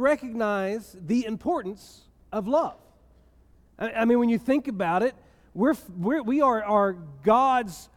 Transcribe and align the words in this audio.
recognize 0.00 0.96
the 1.00 1.26
importance 1.26 2.02
of 2.32 2.48
love. 2.48 2.76
I, 3.78 4.04
mean, 4.04 4.18
when 4.18 4.28
you 4.28 4.38
think 4.38 4.68
about 4.68 5.02
it, 5.02 5.14
we're, 5.54 5.74
we're, 5.96 6.22
we 6.22 6.42
are, 6.42 6.62
are 6.62 6.92
God's 7.24 7.88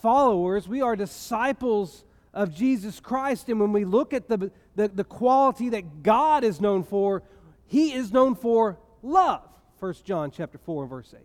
followers, 0.00 0.68
we 0.68 0.82
are 0.82 0.96
disciples 0.96 2.04
of 2.32 2.54
Jesus 2.54 3.00
Christ. 3.00 3.48
And 3.48 3.60
when 3.60 3.72
we 3.72 3.84
look 3.84 4.14
at 4.14 4.28
the, 4.28 4.50
the, 4.76 4.88
the 4.88 5.04
quality 5.04 5.68
that 5.70 6.02
God 6.02 6.44
is 6.44 6.60
known 6.60 6.82
for, 6.84 7.22
he 7.66 7.92
is 7.92 8.12
known 8.12 8.34
for 8.34 8.78
love. 9.02 9.42
1 9.80 9.94
John 10.04 10.30
chapter 10.30 10.58
4 10.58 10.82
and 10.84 10.90
verse 10.90 11.14
8. 11.14 11.20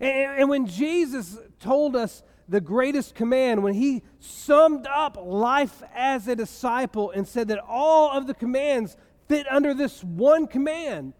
And, 0.00 0.40
and 0.40 0.48
when 0.48 0.66
Jesus 0.66 1.36
told 1.60 1.96
us 1.96 2.22
the 2.48 2.60
greatest 2.60 3.14
command, 3.14 3.62
when 3.62 3.74
he 3.74 4.02
summed 4.20 4.86
up 4.86 5.18
life 5.20 5.82
as 5.94 6.28
a 6.28 6.36
disciple 6.36 7.10
and 7.10 7.28
said 7.28 7.48
that 7.48 7.58
all 7.58 8.10
of 8.10 8.26
the 8.26 8.34
commands 8.34 8.96
fit 9.28 9.46
under 9.50 9.74
this 9.74 10.02
one 10.02 10.46
command, 10.46 11.12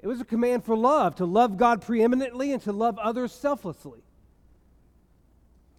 it 0.00 0.06
was 0.06 0.20
a 0.20 0.24
command 0.24 0.64
for 0.64 0.76
love, 0.76 1.16
to 1.16 1.24
love 1.24 1.56
God 1.56 1.82
preeminently 1.82 2.52
and 2.52 2.62
to 2.62 2.72
love 2.72 2.98
others 2.98 3.32
selflessly. 3.32 4.00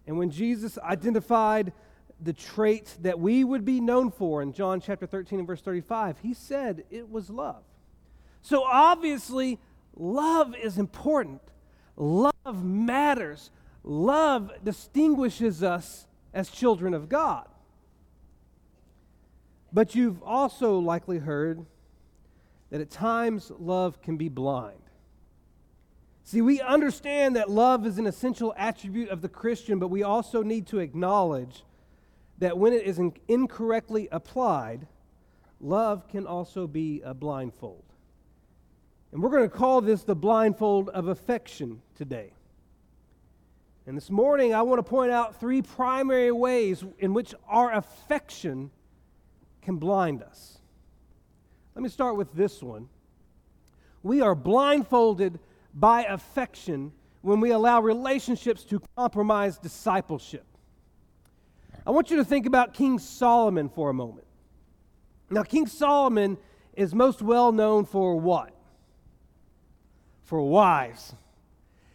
And 0.06 0.18
when 0.18 0.30
Jesus 0.30 0.78
identified 0.78 1.72
the 2.20 2.32
trait 2.32 2.96
that 3.02 3.18
we 3.18 3.44
would 3.44 3.64
be 3.64 3.80
known 3.80 4.10
for 4.10 4.40
in 4.40 4.52
John 4.52 4.80
chapter 4.80 5.06
13 5.06 5.40
and 5.40 5.48
verse 5.48 5.60
35, 5.60 6.18
he 6.20 6.32
said 6.32 6.84
it 6.90 7.10
was 7.10 7.28
love. 7.28 7.62
So 8.40 8.62
obviously, 8.64 9.58
love 9.96 10.54
is 10.54 10.78
important. 10.78 11.42
Love 11.96 12.64
matters. 12.64 13.50
Love 13.82 14.52
distinguishes 14.62 15.62
us 15.62 16.06
as 16.32 16.50
children 16.50 16.94
of 16.94 17.08
God. 17.08 17.46
But 19.74 19.96
you've 19.96 20.22
also 20.22 20.78
likely 20.78 21.18
heard 21.18 21.66
that 22.70 22.80
at 22.80 22.90
times 22.90 23.50
love 23.58 24.00
can 24.00 24.16
be 24.16 24.28
blind. 24.28 24.78
See, 26.22 26.40
we 26.40 26.60
understand 26.60 27.34
that 27.36 27.50
love 27.50 27.84
is 27.84 27.98
an 27.98 28.06
essential 28.06 28.54
attribute 28.56 29.10
of 29.10 29.20
the 29.20 29.28
Christian, 29.28 29.80
but 29.80 29.88
we 29.88 30.04
also 30.04 30.44
need 30.44 30.68
to 30.68 30.78
acknowledge 30.78 31.64
that 32.38 32.56
when 32.56 32.72
it 32.72 32.84
is 32.84 33.00
incorrectly 33.28 34.08
applied, 34.12 34.86
love 35.60 36.08
can 36.08 36.24
also 36.24 36.68
be 36.68 37.02
a 37.04 37.12
blindfold. 37.12 37.82
And 39.12 39.22
we're 39.22 39.30
going 39.30 39.48
to 39.48 39.54
call 39.54 39.80
this 39.80 40.04
the 40.04 40.16
blindfold 40.16 40.88
of 40.90 41.08
affection 41.08 41.82
today. 41.96 42.32
And 43.86 43.96
this 43.96 44.10
morning, 44.10 44.54
I 44.54 44.62
want 44.62 44.78
to 44.78 44.88
point 44.88 45.10
out 45.10 45.38
three 45.40 45.62
primary 45.62 46.32
ways 46.32 46.84
in 47.00 47.12
which 47.12 47.34
our 47.48 47.72
affection 47.72 48.70
can 49.64 49.76
blind 49.78 50.22
us. 50.22 50.58
Let 51.74 51.82
me 51.82 51.88
start 51.88 52.16
with 52.16 52.32
this 52.34 52.62
one. 52.62 52.88
We 54.02 54.20
are 54.20 54.34
blindfolded 54.34 55.40
by 55.74 56.04
affection 56.04 56.92
when 57.22 57.40
we 57.40 57.50
allow 57.50 57.80
relationships 57.80 58.62
to 58.64 58.80
compromise 58.96 59.58
discipleship. 59.58 60.44
I 61.86 61.90
want 61.90 62.10
you 62.10 62.18
to 62.18 62.24
think 62.24 62.46
about 62.46 62.74
King 62.74 62.98
Solomon 62.98 63.68
for 63.68 63.90
a 63.90 63.94
moment. 63.94 64.26
Now, 65.30 65.42
King 65.42 65.66
Solomon 65.66 66.38
is 66.74 66.94
most 66.94 67.22
well 67.22 67.50
known 67.50 67.86
for 67.86 68.16
what? 68.16 68.54
For 70.24 70.40
wives. 70.40 71.14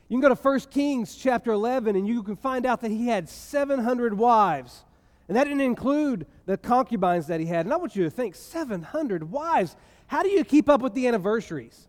You 0.07 0.15
can 0.15 0.21
go 0.21 0.33
to 0.33 0.41
1 0.41 0.59
Kings 0.71 1.15
chapter 1.15 1.51
11 1.51 1.95
and 1.95 2.07
you 2.07 2.23
can 2.23 2.35
find 2.35 2.65
out 2.65 2.81
that 2.81 2.89
he 2.91 3.07
had 3.07 3.29
700 3.29 4.17
wives. 4.17 4.83
And 5.29 5.37
that 5.37 5.43
didn't 5.43 5.61
include 5.61 6.25
the 6.47 6.57
concubines 6.57 7.27
that 7.27 7.39
he 7.39 7.45
had. 7.45 7.67
And 7.67 7.71
I 7.71 7.77
want 7.77 7.95
you 7.95 8.03
to 8.03 8.09
think 8.09 8.33
700 8.33 9.31
wives. 9.31 9.75
How 10.07 10.23
do 10.23 10.29
you 10.29 10.43
keep 10.43 10.67
up 10.67 10.81
with 10.81 10.95
the 10.95 11.07
anniversaries? 11.07 11.87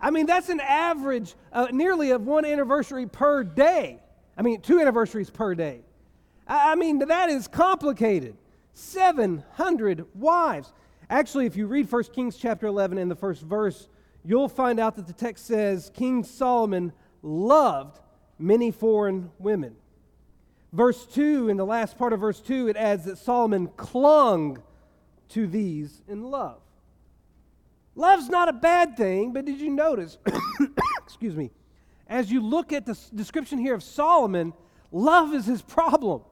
I 0.00 0.10
mean, 0.10 0.26
that's 0.26 0.48
an 0.48 0.58
average 0.58 1.34
uh, 1.52 1.68
nearly 1.70 2.10
of 2.10 2.26
one 2.26 2.44
anniversary 2.44 3.06
per 3.06 3.44
day. 3.44 4.00
I 4.36 4.42
mean, 4.42 4.60
two 4.60 4.80
anniversaries 4.80 5.30
per 5.30 5.54
day. 5.54 5.82
I, 6.48 6.72
I 6.72 6.74
mean, 6.74 6.98
that 6.98 7.30
is 7.30 7.46
complicated. 7.46 8.36
700 8.74 10.06
wives. 10.16 10.72
Actually, 11.08 11.46
if 11.46 11.56
you 11.56 11.68
read 11.68 11.90
1 11.90 12.04
Kings 12.12 12.36
chapter 12.36 12.66
11 12.66 12.98
in 12.98 13.08
the 13.08 13.14
first 13.14 13.42
verse, 13.42 13.88
you'll 14.24 14.48
find 14.48 14.80
out 14.80 14.96
that 14.96 15.06
the 15.06 15.12
text 15.12 15.46
says 15.46 15.92
King 15.94 16.24
Solomon 16.24 16.92
loved 17.22 18.00
many 18.36 18.72
foreign 18.72 19.30
women. 19.38 19.76
Verse 20.72 21.04
2, 21.06 21.48
in 21.48 21.56
the 21.56 21.66
last 21.66 21.98
part 21.98 22.12
of 22.12 22.20
verse 22.20 22.40
2, 22.40 22.68
it 22.68 22.76
adds 22.76 23.04
that 23.04 23.18
Solomon 23.18 23.68
clung 23.76 24.62
to 25.30 25.46
these 25.46 26.02
in 26.08 26.30
love. 26.30 26.60
Love's 27.96 28.28
not 28.28 28.48
a 28.48 28.52
bad 28.52 28.96
thing, 28.96 29.32
but 29.32 29.44
did 29.44 29.60
you 29.60 29.70
notice, 29.70 30.18
excuse 31.02 31.34
me, 31.34 31.50
as 32.08 32.30
you 32.30 32.40
look 32.40 32.72
at 32.72 32.86
the 32.86 32.98
description 33.14 33.58
here 33.58 33.74
of 33.74 33.82
Solomon, 33.82 34.52
love 34.92 35.34
is 35.34 35.46
his 35.46 35.62
problem. 35.62 36.22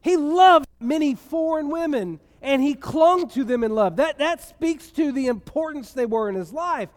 He 0.00 0.16
loved 0.16 0.66
many 0.80 1.14
foreign 1.14 1.70
women 1.70 2.20
and 2.42 2.62
he 2.62 2.74
clung 2.74 3.28
to 3.30 3.42
them 3.42 3.64
in 3.64 3.74
love. 3.74 3.96
That, 3.96 4.18
that 4.18 4.42
speaks 4.42 4.88
to 4.92 5.12
the 5.12 5.28
importance 5.28 5.92
they 5.92 6.04
were 6.04 6.28
in 6.28 6.34
his 6.34 6.52
life. 6.52 6.90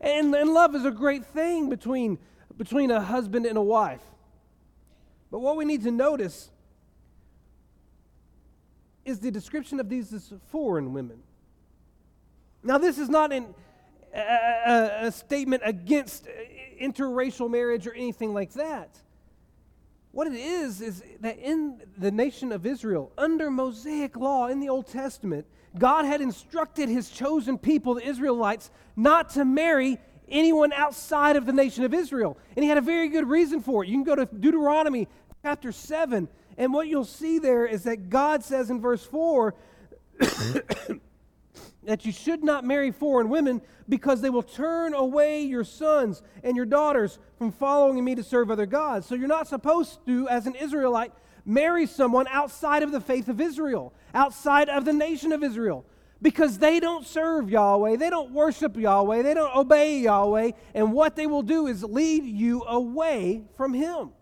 And, 0.00 0.34
and 0.34 0.50
love 0.50 0.74
is 0.74 0.86
a 0.86 0.90
great 0.90 1.26
thing 1.26 1.68
between, 1.68 2.18
between 2.56 2.90
a 2.90 3.02
husband 3.02 3.44
and 3.44 3.58
a 3.58 3.62
wife. 3.62 4.00
But 5.34 5.40
what 5.40 5.56
we 5.56 5.64
need 5.64 5.82
to 5.82 5.90
notice 5.90 6.48
is 9.04 9.18
the 9.18 9.32
description 9.32 9.80
of 9.80 9.88
these 9.88 10.12
as 10.12 10.32
foreign 10.52 10.92
women. 10.92 11.24
Now, 12.62 12.78
this 12.78 12.98
is 12.98 13.08
not 13.08 13.32
an, 13.32 13.52
a, 14.14 14.20
a, 14.20 15.06
a 15.06 15.10
statement 15.10 15.64
against 15.64 16.28
interracial 16.80 17.50
marriage 17.50 17.84
or 17.88 17.92
anything 17.94 18.32
like 18.32 18.52
that. 18.52 18.96
What 20.12 20.28
it 20.28 20.34
is, 20.34 20.80
is 20.80 21.02
that 21.18 21.36
in 21.40 21.82
the 21.98 22.12
nation 22.12 22.52
of 22.52 22.64
Israel, 22.64 23.10
under 23.18 23.50
Mosaic 23.50 24.16
law 24.16 24.46
in 24.46 24.60
the 24.60 24.68
Old 24.68 24.86
Testament, 24.86 25.46
God 25.76 26.04
had 26.04 26.20
instructed 26.20 26.88
his 26.88 27.10
chosen 27.10 27.58
people, 27.58 27.94
the 27.94 28.06
Israelites, 28.06 28.70
not 28.94 29.30
to 29.30 29.44
marry 29.44 29.98
anyone 30.28 30.72
outside 30.72 31.36
of 31.36 31.46
the 31.46 31.52
nation 31.52 31.84
of 31.84 31.92
Israel. 31.92 32.38
And 32.56 32.62
he 32.62 32.68
had 32.68 32.78
a 32.78 32.82
very 32.82 33.08
good 33.08 33.28
reason 33.28 33.60
for 33.60 33.84
it. 33.84 33.88
You 33.88 33.96
can 33.96 34.04
go 34.04 34.14
to 34.14 34.26
Deuteronomy 34.26 35.08
chapter 35.44 35.72
7, 35.72 36.26
and 36.56 36.72
what 36.72 36.88
you'll 36.88 37.04
see 37.04 37.38
there 37.38 37.66
is 37.66 37.82
that 37.82 38.08
God 38.08 38.42
says 38.42 38.70
in 38.70 38.80
verse 38.80 39.04
4 39.04 39.54
that 41.82 42.06
you 42.06 42.12
should 42.12 42.42
not 42.42 42.64
marry 42.64 42.90
foreign 42.90 43.28
women 43.28 43.60
because 43.86 44.22
they 44.22 44.30
will 44.30 44.42
turn 44.42 44.94
away 44.94 45.42
your 45.42 45.62
sons 45.62 46.22
and 46.42 46.56
your 46.56 46.64
daughters 46.64 47.18
from 47.36 47.52
following 47.52 48.02
me 48.02 48.14
to 48.14 48.22
serve 48.22 48.50
other 48.50 48.64
gods. 48.64 49.06
So 49.06 49.14
you're 49.14 49.28
not 49.28 49.46
supposed 49.46 49.98
to, 50.06 50.26
as 50.30 50.46
an 50.46 50.54
Israelite, 50.54 51.12
marry 51.44 51.84
someone 51.84 52.26
outside 52.28 52.82
of 52.82 52.90
the 52.90 53.02
faith 53.02 53.28
of 53.28 53.38
Israel, 53.38 53.92
outside 54.14 54.70
of 54.70 54.86
the 54.86 54.94
nation 54.94 55.30
of 55.30 55.44
Israel, 55.44 55.84
because 56.22 56.56
they 56.56 56.80
don't 56.80 57.04
serve 57.04 57.50
Yahweh, 57.50 57.96
they 57.96 58.08
don't 58.08 58.30
worship 58.30 58.78
Yahweh, 58.78 59.20
they 59.20 59.34
don't 59.34 59.54
obey 59.54 59.98
Yahweh, 59.98 60.52
and 60.72 60.94
what 60.94 61.16
they 61.16 61.26
will 61.26 61.42
do 61.42 61.66
is 61.66 61.84
lead 61.84 62.24
you 62.24 62.62
away 62.62 63.42
from 63.58 63.74
Him. 63.74 64.12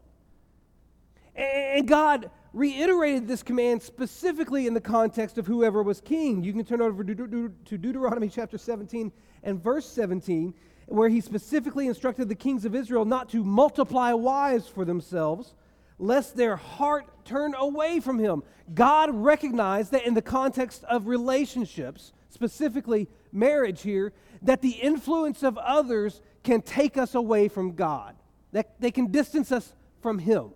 And 1.34 1.88
God 1.88 2.30
reiterated 2.52 3.26
this 3.26 3.42
command 3.42 3.82
specifically 3.82 4.66
in 4.66 4.74
the 4.74 4.80
context 4.80 5.38
of 5.38 5.46
whoever 5.46 5.82
was 5.82 6.00
king. 6.00 6.44
You 6.44 6.52
can 6.52 6.64
turn 6.64 6.82
over 6.82 7.02
to 7.02 7.48
Deuteronomy 7.78 8.28
chapter 8.28 8.58
17 8.58 9.10
and 9.42 9.62
verse 9.62 9.86
17, 9.86 10.52
where 10.86 11.08
he 11.08 11.20
specifically 11.20 11.86
instructed 11.86 12.28
the 12.28 12.34
kings 12.34 12.64
of 12.64 12.74
Israel 12.74 13.04
not 13.06 13.30
to 13.30 13.42
multiply 13.42 14.12
wives 14.12 14.68
for 14.68 14.84
themselves, 14.84 15.54
lest 15.98 16.36
their 16.36 16.56
heart 16.56 17.06
turn 17.24 17.54
away 17.54 18.00
from 18.00 18.18
him. 18.18 18.42
God 18.74 19.10
recognized 19.14 19.92
that 19.92 20.06
in 20.06 20.14
the 20.14 20.22
context 20.22 20.84
of 20.84 21.06
relationships, 21.06 22.12
specifically 22.28 23.08
marriage 23.32 23.82
here, 23.82 24.12
that 24.42 24.60
the 24.60 24.72
influence 24.72 25.42
of 25.42 25.56
others 25.56 26.20
can 26.42 26.60
take 26.60 26.98
us 26.98 27.14
away 27.14 27.48
from 27.48 27.74
God, 27.74 28.16
that 28.50 28.78
they 28.80 28.90
can 28.90 29.10
distance 29.12 29.50
us 29.52 29.72
from 30.00 30.18
him. 30.18 30.50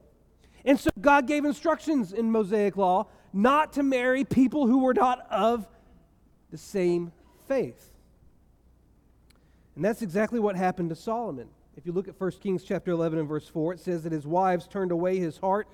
And 0.66 0.78
so 0.78 0.90
God 1.00 1.28
gave 1.28 1.44
instructions 1.44 2.12
in 2.12 2.30
Mosaic 2.30 2.76
law 2.76 3.06
not 3.32 3.72
to 3.74 3.82
marry 3.84 4.24
people 4.24 4.66
who 4.66 4.78
were 4.78 4.94
not 4.94 5.24
of 5.30 5.66
the 6.50 6.58
same 6.58 7.12
faith. 7.46 7.92
And 9.76 9.84
that's 9.84 10.02
exactly 10.02 10.40
what 10.40 10.56
happened 10.56 10.90
to 10.90 10.96
Solomon. 10.96 11.48
If 11.76 11.86
you 11.86 11.92
look 11.92 12.08
at 12.08 12.20
1 12.20 12.30
Kings 12.42 12.64
chapter 12.64 12.90
11 12.90 13.18
and 13.18 13.28
verse 13.28 13.46
4, 13.46 13.74
it 13.74 13.80
says 13.80 14.02
that 14.02 14.12
his 14.12 14.26
wives 14.26 14.66
turned 14.66 14.90
away 14.90 15.18
his 15.18 15.38
heart 15.38 15.68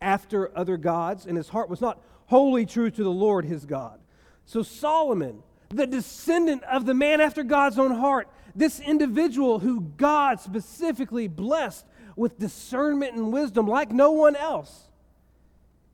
after 0.00 0.56
other 0.56 0.76
gods, 0.76 1.26
and 1.26 1.36
his 1.36 1.48
heart 1.48 1.68
was 1.68 1.80
not 1.80 2.00
wholly 2.26 2.64
true 2.64 2.90
to 2.90 3.02
the 3.02 3.10
Lord 3.10 3.44
his 3.44 3.66
God. 3.66 3.98
So 4.46 4.62
Solomon, 4.62 5.42
the 5.70 5.86
descendant 5.86 6.62
of 6.64 6.86
the 6.86 6.94
man 6.94 7.20
after 7.20 7.42
God's 7.42 7.78
own 7.78 7.90
heart, 7.90 8.28
this 8.54 8.80
individual 8.80 9.58
who 9.58 9.80
God 9.80 10.40
specifically 10.40 11.26
blessed 11.26 11.84
with 12.18 12.38
discernment 12.38 13.14
and 13.14 13.32
wisdom 13.32 13.66
like 13.66 13.92
no 13.92 14.10
one 14.10 14.34
else. 14.34 14.88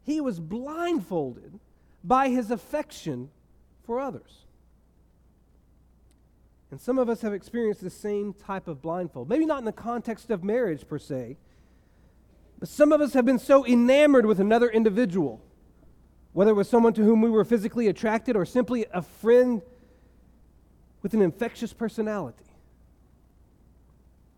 He 0.04 0.20
was 0.20 0.40
blindfolded 0.40 1.60
by 2.02 2.30
his 2.30 2.50
affection 2.50 3.30
for 3.84 4.00
others. 4.00 4.44
And 6.70 6.80
some 6.80 6.98
of 6.98 7.08
us 7.08 7.20
have 7.20 7.32
experienced 7.32 7.82
the 7.82 7.90
same 7.90 8.32
type 8.32 8.68
of 8.68 8.82
blindfold. 8.82 9.28
Maybe 9.28 9.44
not 9.44 9.58
in 9.58 9.64
the 9.64 9.72
context 9.72 10.30
of 10.30 10.42
marriage 10.42 10.88
per 10.88 10.98
se, 10.98 11.36
but 12.58 12.68
some 12.68 12.90
of 12.90 13.00
us 13.00 13.12
have 13.12 13.26
been 13.26 13.38
so 13.38 13.66
enamored 13.66 14.24
with 14.24 14.40
another 14.40 14.70
individual, 14.70 15.42
whether 16.32 16.52
it 16.52 16.54
was 16.54 16.68
someone 16.68 16.94
to 16.94 17.02
whom 17.02 17.20
we 17.20 17.30
were 17.30 17.44
physically 17.44 17.86
attracted 17.88 18.34
or 18.34 18.46
simply 18.46 18.86
a 18.92 19.02
friend 19.02 19.60
with 21.02 21.12
an 21.12 21.20
infectious 21.20 21.74
personality. 21.74 22.44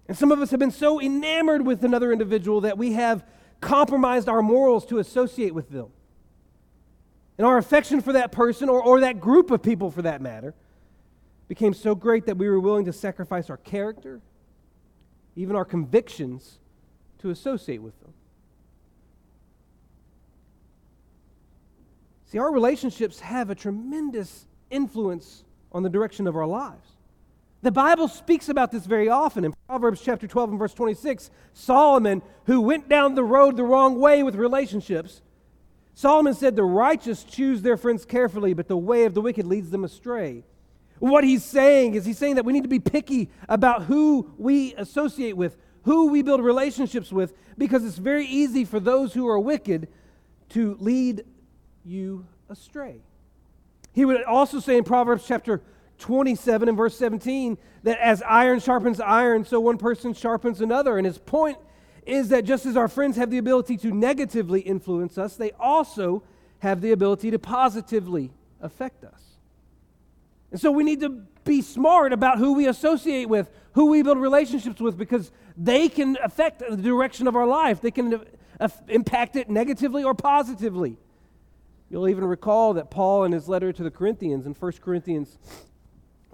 And 0.08 0.16
some 0.16 0.30
of 0.30 0.40
us 0.40 0.50
have 0.50 0.60
been 0.60 0.70
so 0.70 1.00
enamored 1.00 1.66
with 1.66 1.84
another 1.84 2.12
individual 2.12 2.60
that 2.62 2.78
we 2.78 2.92
have 2.92 3.24
compromised 3.60 4.28
our 4.28 4.42
morals 4.42 4.86
to 4.86 4.98
associate 4.98 5.54
with 5.54 5.70
them. 5.70 5.88
And 7.38 7.46
our 7.46 7.58
affection 7.58 8.00
for 8.00 8.12
that 8.12 8.32
person, 8.32 8.68
or, 8.68 8.82
or 8.82 9.00
that 9.00 9.20
group 9.20 9.50
of 9.50 9.62
people 9.62 9.90
for 9.90 10.02
that 10.02 10.20
matter, 10.20 10.54
became 11.48 11.74
so 11.74 11.94
great 11.94 12.26
that 12.26 12.36
we 12.36 12.48
were 12.48 12.60
willing 12.60 12.86
to 12.86 12.92
sacrifice 12.92 13.50
our 13.50 13.56
character, 13.56 14.20
even 15.34 15.54
our 15.56 15.64
convictions, 15.64 16.58
to 17.18 17.30
associate 17.30 17.82
with 17.82 17.98
them. 18.00 18.12
See, 22.26 22.38
our 22.38 22.52
relationships 22.52 23.20
have 23.20 23.50
a 23.50 23.54
tremendous 23.54 24.46
influence 24.70 25.44
on 25.72 25.82
the 25.82 25.90
direction 25.90 26.26
of 26.26 26.36
our 26.36 26.46
lives. 26.46 26.95
The 27.66 27.72
Bible 27.72 28.06
speaks 28.06 28.48
about 28.48 28.70
this 28.70 28.86
very 28.86 29.08
often. 29.08 29.44
In 29.44 29.52
Proverbs 29.66 30.00
chapter 30.00 30.28
12 30.28 30.50
and 30.50 30.58
verse 30.60 30.72
26, 30.72 31.32
Solomon, 31.52 32.22
who 32.44 32.60
went 32.60 32.88
down 32.88 33.16
the 33.16 33.24
road 33.24 33.56
the 33.56 33.64
wrong 33.64 33.98
way 33.98 34.22
with 34.22 34.36
relationships, 34.36 35.20
Solomon 35.92 36.34
said, 36.34 36.54
The 36.54 36.62
righteous 36.62 37.24
choose 37.24 37.62
their 37.62 37.76
friends 37.76 38.04
carefully, 38.04 38.54
but 38.54 38.68
the 38.68 38.76
way 38.76 39.02
of 39.02 39.14
the 39.14 39.20
wicked 39.20 39.48
leads 39.48 39.70
them 39.70 39.82
astray. 39.82 40.44
What 41.00 41.24
he's 41.24 41.44
saying 41.44 41.96
is 41.96 42.04
he's 42.04 42.18
saying 42.18 42.36
that 42.36 42.44
we 42.44 42.52
need 42.52 42.62
to 42.62 42.68
be 42.68 42.78
picky 42.78 43.30
about 43.48 43.82
who 43.82 44.30
we 44.38 44.72
associate 44.76 45.36
with, 45.36 45.56
who 45.86 46.06
we 46.06 46.22
build 46.22 46.42
relationships 46.42 47.10
with, 47.10 47.34
because 47.58 47.84
it's 47.84 47.98
very 47.98 48.26
easy 48.26 48.64
for 48.64 48.78
those 48.78 49.12
who 49.12 49.26
are 49.26 49.40
wicked 49.40 49.88
to 50.50 50.76
lead 50.78 51.24
you 51.84 52.26
astray. 52.48 53.00
He 53.92 54.04
would 54.04 54.22
also 54.22 54.60
say 54.60 54.76
in 54.76 54.84
Proverbs 54.84 55.24
chapter 55.26 55.62
27 55.98 56.68
and 56.68 56.76
verse 56.76 56.96
17 56.96 57.58
that 57.84 57.98
as 57.98 58.22
iron 58.22 58.60
sharpens 58.60 59.00
iron, 59.00 59.44
so 59.44 59.60
one 59.60 59.78
person 59.78 60.12
sharpens 60.12 60.60
another. 60.60 60.98
And 60.98 61.06
his 61.06 61.18
point 61.18 61.58
is 62.04 62.28
that 62.28 62.44
just 62.44 62.66
as 62.66 62.76
our 62.76 62.88
friends 62.88 63.16
have 63.16 63.30
the 63.30 63.38
ability 63.38 63.76
to 63.78 63.90
negatively 63.90 64.60
influence 64.60 65.18
us, 65.18 65.36
they 65.36 65.52
also 65.52 66.22
have 66.60 66.80
the 66.80 66.92
ability 66.92 67.30
to 67.30 67.38
positively 67.38 68.32
affect 68.60 69.04
us. 69.04 69.22
And 70.50 70.60
so 70.60 70.70
we 70.70 70.84
need 70.84 71.00
to 71.00 71.10
be 71.44 71.62
smart 71.62 72.12
about 72.12 72.38
who 72.38 72.54
we 72.54 72.66
associate 72.68 73.28
with, 73.28 73.50
who 73.72 73.86
we 73.86 74.02
build 74.02 74.18
relationships 74.18 74.80
with, 74.80 74.96
because 74.96 75.30
they 75.56 75.88
can 75.88 76.16
affect 76.22 76.60
the 76.60 76.76
direction 76.76 77.26
of 77.26 77.36
our 77.36 77.46
life. 77.46 77.80
They 77.80 77.90
can 77.90 78.24
impact 78.88 79.36
it 79.36 79.50
negatively 79.50 80.04
or 80.04 80.14
positively. 80.14 80.98
You'll 81.90 82.08
even 82.08 82.24
recall 82.24 82.74
that 82.74 82.90
Paul, 82.90 83.24
in 83.24 83.32
his 83.32 83.48
letter 83.48 83.72
to 83.72 83.82
the 83.82 83.90
Corinthians, 83.90 84.46
in 84.46 84.54
1 84.54 84.72
Corinthians, 84.80 85.38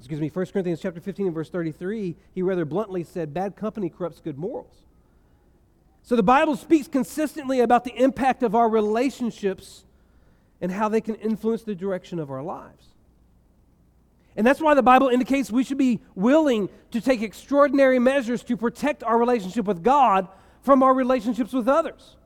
excuse 0.02 0.20
me, 0.20 0.28
1 0.28 0.46
Corinthians 0.46 0.80
chapter 0.80 1.00
15 1.00 1.26
and 1.26 1.34
verse 1.34 1.48
33, 1.48 2.16
he 2.34 2.42
rather 2.42 2.64
bluntly 2.64 3.04
said, 3.04 3.32
Bad 3.32 3.54
company 3.54 3.88
corrupts 3.88 4.20
good 4.20 4.36
morals. 4.36 4.82
So 6.02 6.16
the 6.16 6.24
Bible 6.24 6.56
speaks 6.56 6.88
consistently 6.88 7.60
about 7.60 7.84
the 7.84 7.94
impact 7.94 8.42
of 8.42 8.56
our 8.56 8.68
relationships 8.68 9.84
and 10.60 10.72
how 10.72 10.88
they 10.88 11.00
can 11.00 11.14
influence 11.14 11.62
the 11.62 11.76
direction 11.76 12.18
of 12.18 12.32
our 12.32 12.42
lives. 12.42 12.86
And 14.36 14.44
that's 14.44 14.60
why 14.60 14.74
the 14.74 14.82
Bible 14.82 15.08
indicates 15.08 15.52
we 15.52 15.62
should 15.62 15.78
be 15.78 16.00
willing 16.16 16.68
to 16.90 17.00
take 17.00 17.22
extraordinary 17.22 18.00
measures 18.00 18.42
to 18.44 18.56
protect 18.56 19.04
our 19.04 19.16
relationship 19.18 19.66
with 19.66 19.84
God 19.84 20.26
from 20.62 20.82
our 20.82 20.94
relationships 20.94 21.52
with 21.52 21.68
others. 21.68 22.16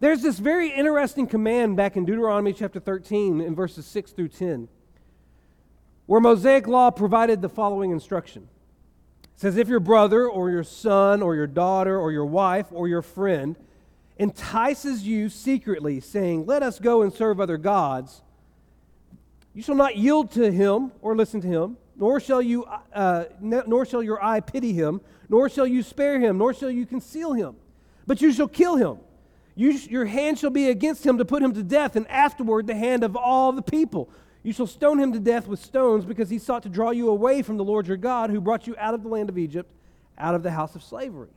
There's 0.00 0.22
this 0.22 0.38
very 0.38 0.70
interesting 0.70 1.26
command 1.26 1.76
back 1.76 1.96
in 1.96 2.06
Deuteronomy 2.06 2.54
chapter 2.54 2.80
13 2.80 3.42
in 3.42 3.54
verses 3.54 3.84
6 3.86 4.12
through 4.12 4.28
10, 4.28 4.68
where 6.06 6.20
Mosaic 6.20 6.66
law 6.66 6.90
provided 6.90 7.42
the 7.42 7.48
following 7.48 7.90
instruction. 7.90 8.48
It 9.24 9.40
says, 9.40 9.56
If 9.56 9.68
your 9.68 9.80
brother 9.80 10.28
or 10.28 10.50
your 10.50 10.64
son 10.64 11.22
or 11.22 11.34
your 11.34 11.46
daughter 11.46 11.98
or 11.98 12.12
your 12.12 12.26
wife 12.26 12.66
or 12.70 12.88
your 12.88 13.02
friend 13.02 13.56
entices 14.18 15.06
you 15.06 15.28
secretly, 15.28 16.00
saying, 16.00 16.46
Let 16.46 16.62
us 16.62 16.78
go 16.78 17.02
and 17.02 17.12
serve 17.12 17.40
other 17.40 17.56
gods, 17.56 18.22
you 19.54 19.62
shall 19.62 19.74
not 19.74 19.96
yield 19.96 20.32
to 20.32 20.50
him 20.50 20.92
or 21.02 21.14
listen 21.14 21.40
to 21.42 21.48
him, 21.48 21.76
nor 21.96 22.20
shall, 22.20 22.40
you, 22.40 22.64
uh, 22.64 23.24
nor 23.40 23.84
shall 23.84 24.02
your 24.02 24.22
eye 24.22 24.40
pity 24.40 24.72
him, 24.72 25.00
nor 25.28 25.48
shall 25.48 25.66
you 25.66 25.82
spare 25.82 26.18
him, 26.18 26.38
nor 26.38 26.54
shall 26.54 26.70
you 26.70 26.86
conceal 26.86 27.32
him. 27.32 27.56
But 28.06 28.20
you 28.20 28.32
shall 28.32 28.48
kill 28.48 28.76
him. 28.76 28.98
You, 29.54 29.72
your 29.72 30.06
hand 30.06 30.38
shall 30.38 30.50
be 30.50 30.70
against 30.70 31.04
him 31.04 31.18
to 31.18 31.24
put 31.24 31.42
him 31.42 31.52
to 31.52 31.62
death, 31.62 31.96
and 31.96 32.08
afterward 32.08 32.66
the 32.66 32.74
hand 32.74 33.04
of 33.04 33.16
all 33.16 33.52
the 33.52 33.62
people. 33.62 34.08
You 34.42 34.52
shall 34.52 34.66
stone 34.66 34.98
him 34.98 35.12
to 35.12 35.20
death 35.20 35.46
with 35.46 35.60
stones, 35.60 36.04
because 36.04 36.28
he 36.28 36.38
sought 36.38 36.64
to 36.64 36.68
draw 36.68 36.90
you 36.90 37.08
away 37.08 37.42
from 37.42 37.56
the 37.56 37.64
Lord 37.64 37.86
your 37.86 37.96
God, 37.96 38.30
who 38.30 38.40
brought 38.40 38.66
you 38.66 38.74
out 38.78 38.94
of 38.94 39.02
the 39.02 39.08
land 39.08 39.28
of 39.28 39.38
Egypt, 39.38 39.72
out 40.18 40.34
of 40.34 40.42
the 40.42 40.50
house 40.50 40.74
of 40.74 40.82
slavery. 40.82 41.30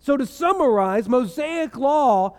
So, 0.00 0.16
to 0.16 0.26
summarize, 0.26 1.08
Mosaic 1.08 1.76
law 1.76 2.36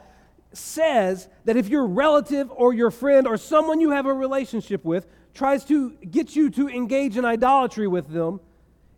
says 0.52 1.28
that 1.46 1.58
if 1.58 1.70
your 1.70 1.86
relative 1.86 2.52
or 2.52 2.74
your 2.74 2.92
friend 2.92 3.28
or 3.28 3.38
someone 3.38 3.80
you 3.80 3.92
have 3.92 4.06
a 4.06 4.14
relationship 4.14 4.84
with 4.86 5.08
tries 5.34 5.66
to 5.66 5.92
get 5.92 6.36
you 6.36 6.50
to 6.52 6.70
engage 6.70 7.18
in 7.18 7.26
idolatry 7.26 7.88
with 7.88 8.10
them, 8.10 8.40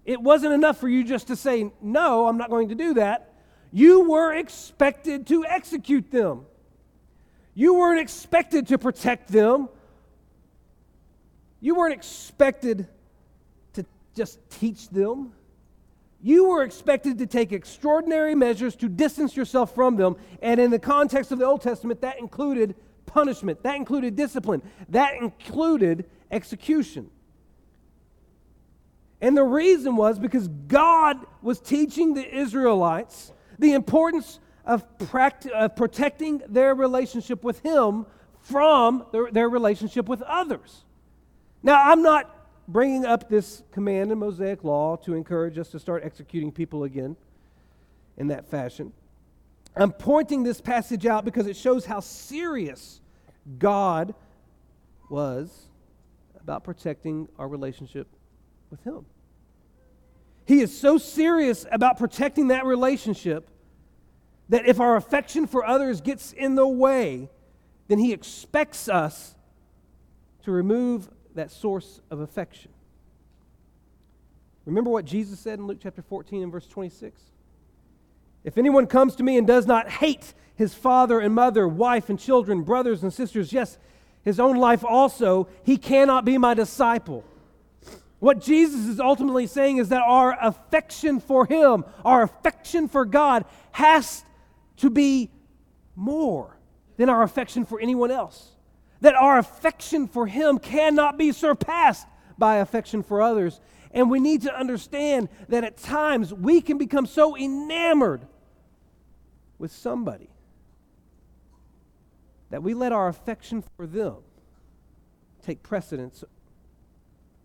it 0.04 0.22
wasn't 0.22 0.54
enough 0.54 0.78
for 0.78 0.90
you 0.90 1.04
just 1.04 1.28
to 1.28 1.36
say, 1.36 1.72
No, 1.82 2.28
I'm 2.28 2.38
not 2.38 2.50
going 2.50 2.70
to 2.70 2.76
do 2.76 2.96
that. 2.96 3.34
You 3.72 4.10
were 4.10 4.34
expected 4.34 5.28
to 5.28 5.46
execute 5.46 6.12
them. 6.12 6.46
You 7.54 7.76
weren't 7.76 8.00
expected 8.00 8.68
to 8.68 8.78
protect 8.78 9.32
them. 9.32 9.70
You 11.66 11.74
weren't 11.74 11.96
expected 11.96 12.88
to 13.74 13.84
just 14.16 14.38
teach 14.52 14.88
them. 14.88 15.34
You 16.22 16.50
were 16.50 16.62
expected 16.62 17.18
to 17.18 17.26
take 17.26 17.52
extraordinary 17.52 18.36
measures 18.36 18.76
to 18.76 18.88
distance 18.88 19.36
yourself 19.36 19.74
from 19.74 19.96
them. 19.96 20.16
And 20.44 20.60
in 20.60 20.70
the 20.70 20.78
context 20.78 21.32
of 21.32 21.40
the 21.40 21.46
Old 21.46 21.64
Testament, 21.64 22.02
that 22.02 22.20
included 22.20 22.76
punishment, 23.08 23.64
that 23.64 23.78
included 23.78 24.16
discipline, 24.16 24.62
that 24.90 25.16
included 25.16 26.06
execution. 26.30 27.10
And 29.20 29.36
the 29.36 29.44
reason 29.44 29.96
was 29.96 30.20
because 30.20 30.48
God 30.48 31.18
was 31.42 31.60
teaching 31.60 32.14
the 32.14 32.32
Israelites 32.32 33.32
the 33.58 33.74
importance 33.74 34.40
of, 34.66 34.86
pract- 35.00 35.50
of 35.50 35.76
protecting 35.76 36.44
their 36.48 36.76
relationship 36.76 37.44
with 37.44 37.62
Him 37.62 38.06
from 38.42 39.08
their, 39.12 39.32
their 39.32 39.50
relationship 39.50 40.08
with 40.08 40.22
others. 40.22 40.84
Now, 41.66 41.82
I'm 41.84 42.04
not 42.04 42.30
bringing 42.68 43.06
up 43.06 43.28
this 43.28 43.64
command 43.72 44.12
in 44.12 44.20
Mosaic 44.20 44.64
law 44.64 44.98
to 44.98 45.16
encourage 45.16 45.58
us 45.58 45.70
to 45.70 45.80
start 45.80 46.04
executing 46.06 46.52
people 46.52 46.84
again 46.84 47.18
in 48.18 48.28
that 48.28 48.46
fashion. 48.46 48.94
I'm 49.76 49.92
pointing 49.92 50.44
this 50.44 50.62
passage 50.62 51.08
out 51.08 51.26
because 51.26 51.48
it 51.48 51.56
shows 51.56 51.84
how 51.84 52.02
serious 52.02 53.02
God 53.58 54.14
was 55.10 55.66
about 56.40 56.64
protecting 56.64 57.28
our 57.40 57.48
relationship 57.48 58.08
with 58.70 58.84
Him. 58.84 59.04
He 60.46 60.62
is 60.62 60.78
so 60.78 61.00
serious 61.00 61.66
about 61.72 61.98
protecting 61.98 62.50
that 62.50 62.66
relationship 62.66 63.50
that 64.50 64.68
if 64.68 64.80
our 64.80 64.98
affection 64.98 65.48
for 65.48 65.66
others 65.66 66.00
gets 66.00 66.32
in 66.32 66.54
the 66.54 66.68
way, 66.68 67.28
then 67.88 67.98
He 67.98 68.14
expects 68.14 68.88
us 68.88 69.34
to 70.44 70.52
remove 70.52 71.10
that 71.36 71.52
source 71.52 72.02
of 72.10 72.20
affection. 72.20 72.72
Remember 74.66 74.90
what 74.90 75.06
Jesus 75.06 75.40
said 75.40 75.60
in 75.60 75.68
Luke 75.68 75.78
chapter 75.82 76.02
14 76.02 76.44
and 76.44 76.52
verse 76.52 76.68
26? 76.68 77.22
If 78.44 78.58
anyone 78.58 78.88
comes 78.88 79.16
to 79.18 79.24
me 79.24 79.38
and 79.38 79.46
does 79.46 79.68
not 79.68 79.90
hate 79.90 80.34
his 80.56 80.74
father 80.74 81.20
and 81.20 81.36
mother, 81.36 81.68
wife 81.68 82.10
and 82.10 82.20
children, 82.20 82.64
brothers 82.64 83.04
and 83.04 83.14
sisters, 83.14 83.54
yes, 83.54 83.78
his 84.24 84.40
own 84.40 84.58
life 84.58 84.84
also, 84.84 85.48
he 85.64 85.78
cannot 85.78 86.26
be 86.26 86.38
my 86.38 86.54
disciple. 86.54 87.24
What 88.20 88.42
Jesus 88.42 88.88
is 88.88 89.00
ultimately 89.00 89.46
saying 89.46 89.78
is 89.78 89.90
that 89.90 90.02
our 90.02 90.36
affection 90.42 91.20
for 91.20 91.46
him, 91.46 91.86
our 92.04 92.24
affection 92.24 92.88
for 92.88 93.06
God, 93.06 93.46
has 93.72 94.24
to 94.78 94.90
be 94.90 95.30
more 95.96 96.58
than 96.98 97.10
our 97.10 97.22
affection 97.22 97.66
for 97.66 97.80
anyone 97.80 98.10
else 98.10 98.55
that 99.02 99.16
our 99.16 99.38
affection 99.38 100.08
for 100.08 100.28
Him 100.28 100.58
cannot 100.60 101.18
be 101.18 101.32
surpassed 101.32 102.08
by 102.38 102.58
affection 102.58 103.04
for 103.04 103.22
others. 103.22 103.60
And 103.92 104.10
we 104.10 104.20
need 104.20 104.42
to 104.44 104.54
understand 104.54 105.30
that 105.50 105.64
at 105.64 105.78
times 105.78 106.34
we 106.34 106.62
can 106.62 106.78
become 106.78 107.06
so 107.06 107.38
enamored 107.38 108.28
with 109.58 109.72
somebody 109.72 110.30
that 112.50 112.62
we 112.62 112.74
let 112.74 112.92
our 112.92 113.08
affection 113.08 113.64
for 113.76 113.88
them 113.88 114.18
take 115.42 115.64
precedence 115.64 116.24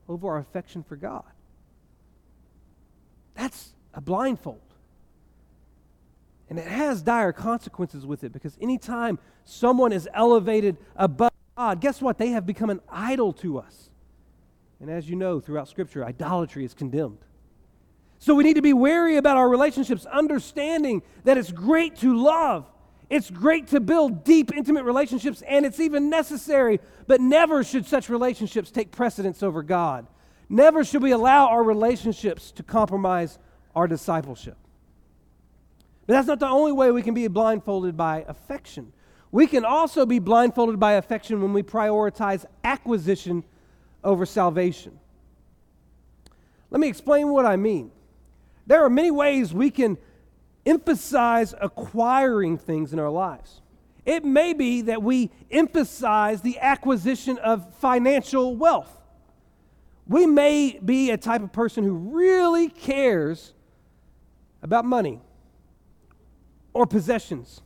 over 0.08 0.28
our 0.28 0.38
affection 0.38 0.82
for 0.82 0.96
God. 0.96 1.24
That's 3.34 3.72
a 3.94 4.00
blindfold. 4.00 4.60
And 6.48 6.58
it 6.58 6.66
has 6.66 7.00
dire 7.00 7.32
consequences 7.32 8.04
with 8.04 8.24
it 8.24 8.32
because 8.32 8.58
anytime 8.60 9.18
someone 9.44 9.92
is 9.92 10.08
elevated 10.12 10.76
above 10.96 11.30
God, 11.60 11.82
guess 11.82 12.00
what? 12.00 12.16
They 12.16 12.30
have 12.30 12.46
become 12.46 12.70
an 12.70 12.80
idol 12.88 13.34
to 13.34 13.58
us. 13.58 13.90
And 14.80 14.88
as 14.88 15.10
you 15.10 15.14
know, 15.14 15.40
throughout 15.40 15.68
Scripture, 15.68 16.02
idolatry 16.02 16.64
is 16.64 16.72
condemned. 16.72 17.18
So 18.18 18.34
we 18.34 18.44
need 18.44 18.54
to 18.54 18.62
be 18.62 18.72
wary 18.72 19.18
about 19.18 19.36
our 19.36 19.46
relationships, 19.46 20.06
understanding 20.06 21.02
that 21.24 21.36
it's 21.36 21.52
great 21.52 21.96
to 21.96 22.16
love. 22.16 22.64
It's 23.10 23.28
great 23.28 23.66
to 23.68 23.80
build 23.80 24.24
deep, 24.24 24.56
intimate 24.56 24.84
relationships, 24.84 25.42
and 25.46 25.66
it's 25.66 25.80
even 25.80 26.08
necessary, 26.08 26.80
but 27.06 27.20
never 27.20 27.62
should 27.62 27.84
such 27.84 28.08
relationships 28.08 28.70
take 28.70 28.90
precedence 28.90 29.42
over 29.42 29.62
God. 29.62 30.06
Never 30.48 30.82
should 30.82 31.02
we 31.02 31.10
allow 31.10 31.48
our 31.48 31.62
relationships 31.62 32.52
to 32.52 32.62
compromise 32.62 33.38
our 33.76 33.86
discipleship. 33.86 34.56
But 36.06 36.14
that's 36.14 36.26
not 36.26 36.40
the 36.40 36.48
only 36.48 36.72
way 36.72 36.90
we 36.90 37.02
can 37.02 37.12
be 37.12 37.28
blindfolded 37.28 37.98
by 37.98 38.24
affection. 38.26 38.94
We 39.32 39.46
can 39.46 39.64
also 39.64 40.06
be 40.06 40.18
blindfolded 40.18 40.80
by 40.80 40.94
affection 40.94 41.40
when 41.40 41.52
we 41.52 41.62
prioritize 41.62 42.44
acquisition 42.64 43.44
over 44.02 44.26
salvation. 44.26 44.98
Let 46.70 46.80
me 46.80 46.88
explain 46.88 47.28
what 47.28 47.46
I 47.46 47.56
mean. 47.56 47.90
There 48.66 48.84
are 48.84 48.90
many 48.90 49.10
ways 49.10 49.52
we 49.52 49.70
can 49.70 49.98
emphasize 50.66 51.54
acquiring 51.60 52.58
things 52.58 52.92
in 52.92 52.98
our 52.98 53.10
lives. 53.10 53.62
It 54.04 54.24
may 54.24 54.52
be 54.52 54.82
that 54.82 55.02
we 55.02 55.30
emphasize 55.50 56.40
the 56.40 56.58
acquisition 56.58 57.38
of 57.38 57.74
financial 57.76 58.56
wealth. 58.56 58.96
We 60.06 60.26
may 60.26 60.78
be 60.84 61.10
a 61.10 61.16
type 61.16 61.42
of 61.42 61.52
person 61.52 61.84
who 61.84 61.94
really 61.94 62.68
cares 62.68 63.52
about 64.62 64.84
money 64.84 65.20
or 66.72 66.86
possessions. 66.86 67.62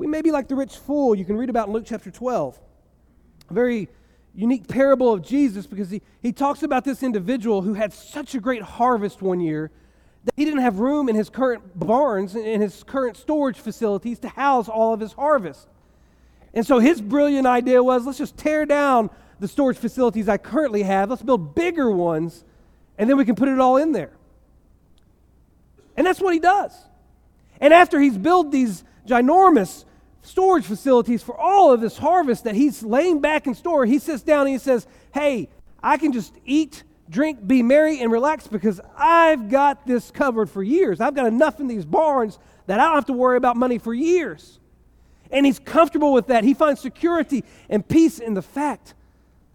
We 0.00 0.06
may 0.06 0.22
be 0.22 0.30
like 0.30 0.48
the 0.48 0.54
rich 0.54 0.78
fool 0.78 1.14
you 1.14 1.26
can 1.26 1.36
read 1.36 1.50
about 1.50 1.66
in 1.66 1.74
Luke 1.74 1.84
chapter 1.84 2.10
12. 2.10 2.58
A 3.50 3.52
very 3.52 3.86
unique 4.34 4.66
parable 4.66 5.12
of 5.12 5.20
Jesus 5.20 5.66
because 5.66 5.90
he, 5.90 6.00
he 6.22 6.32
talks 6.32 6.62
about 6.62 6.86
this 6.86 7.02
individual 7.02 7.60
who 7.60 7.74
had 7.74 7.92
such 7.92 8.34
a 8.34 8.40
great 8.40 8.62
harvest 8.62 9.20
one 9.20 9.42
year 9.42 9.70
that 10.24 10.32
he 10.36 10.46
didn't 10.46 10.62
have 10.62 10.78
room 10.78 11.10
in 11.10 11.16
his 11.16 11.28
current 11.28 11.78
barns 11.78 12.34
and 12.34 12.46
in 12.46 12.62
his 12.62 12.82
current 12.82 13.18
storage 13.18 13.58
facilities 13.58 14.18
to 14.20 14.30
house 14.30 14.70
all 14.70 14.94
of 14.94 15.00
his 15.00 15.12
harvest. 15.12 15.68
And 16.54 16.66
so 16.66 16.78
his 16.78 17.02
brilliant 17.02 17.46
idea 17.46 17.82
was 17.82 18.06
let's 18.06 18.16
just 18.16 18.38
tear 18.38 18.64
down 18.64 19.10
the 19.38 19.48
storage 19.48 19.76
facilities 19.76 20.30
I 20.30 20.38
currently 20.38 20.82
have, 20.82 21.10
let's 21.10 21.20
build 21.20 21.54
bigger 21.54 21.90
ones, 21.90 22.42
and 22.96 23.10
then 23.10 23.18
we 23.18 23.26
can 23.26 23.34
put 23.34 23.50
it 23.50 23.60
all 23.60 23.76
in 23.76 23.92
there. 23.92 24.12
And 25.94 26.06
that's 26.06 26.22
what 26.22 26.32
he 26.32 26.40
does. 26.40 26.72
And 27.60 27.74
after 27.74 28.00
he's 28.00 28.16
built 28.16 28.50
these 28.50 28.82
ginormous 29.06 29.84
storage 30.22 30.64
facilities 30.64 31.22
for 31.22 31.36
all 31.36 31.72
of 31.72 31.80
this 31.80 31.98
harvest 31.98 32.44
that 32.44 32.54
he's 32.54 32.82
laying 32.82 33.20
back 33.20 33.46
in 33.46 33.54
store, 33.54 33.86
he 33.86 33.98
sits 33.98 34.22
down 34.22 34.42
and 34.42 34.50
he 34.50 34.58
says, 34.58 34.86
Hey, 35.12 35.48
I 35.82 35.96
can 35.96 36.12
just 36.12 36.34
eat, 36.44 36.82
drink, 37.08 37.46
be 37.46 37.62
merry, 37.62 38.00
and 38.00 38.12
relax 38.12 38.46
because 38.46 38.80
I've 38.96 39.48
got 39.48 39.86
this 39.86 40.10
covered 40.10 40.50
for 40.50 40.62
years. 40.62 41.00
I've 41.00 41.14
got 41.14 41.26
enough 41.26 41.60
in 41.60 41.66
these 41.66 41.84
barns 41.84 42.38
that 42.66 42.78
I 42.78 42.84
don't 42.84 42.94
have 42.94 43.06
to 43.06 43.12
worry 43.12 43.36
about 43.36 43.56
money 43.56 43.78
for 43.78 43.94
years. 43.94 44.58
And 45.30 45.46
he's 45.46 45.58
comfortable 45.58 46.12
with 46.12 46.26
that. 46.26 46.44
He 46.44 46.54
finds 46.54 46.80
security 46.80 47.44
and 47.68 47.86
peace 47.86 48.18
in 48.18 48.34
the 48.34 48.42
fact 48.42 48.94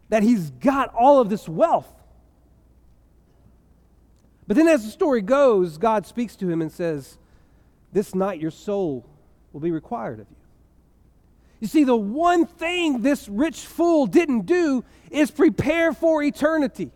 that 0.10 0.24
he's 0.24 0.52
got 0.52 0.94
all 0.94 1.20
of 1.20 1.30
this 1.30 1.48
wealth. 1.48 1.92
But 4.48 4.58
then, 4.58 4.68
as 4.68 4.86
the 4.86 4.92
story 4.92 5.22
goes, 5.22 5.78
God 5.78 6.06
speaks 6.06 6.36
to 6.38 6.50
him 6.50 6.62
and 6.62 6.72
says, 6.72 7.18
This 7.92 8.14
night 8.14 8.40
your 8.40 8.52
soul 8.52 9.06
will 9.52 9.60
be 9.60 9.72
required 9.72 10.20
of 10.20 10.28
you. 10.30 10.45
You 11.60 11.68
see, 11.68 11.84
the 11.84 11.96
one 11.96 12.46
thing 12.46 13.02
this 13.02 13.28
rich 13.30 13.66
fool 13.66 14.08
didn't 14.08 14.46
do 14.46 14.84
is 15.10 15.32
prepare 15.32 15.94
for 15.94 16.22
eternity. 16.22 16.92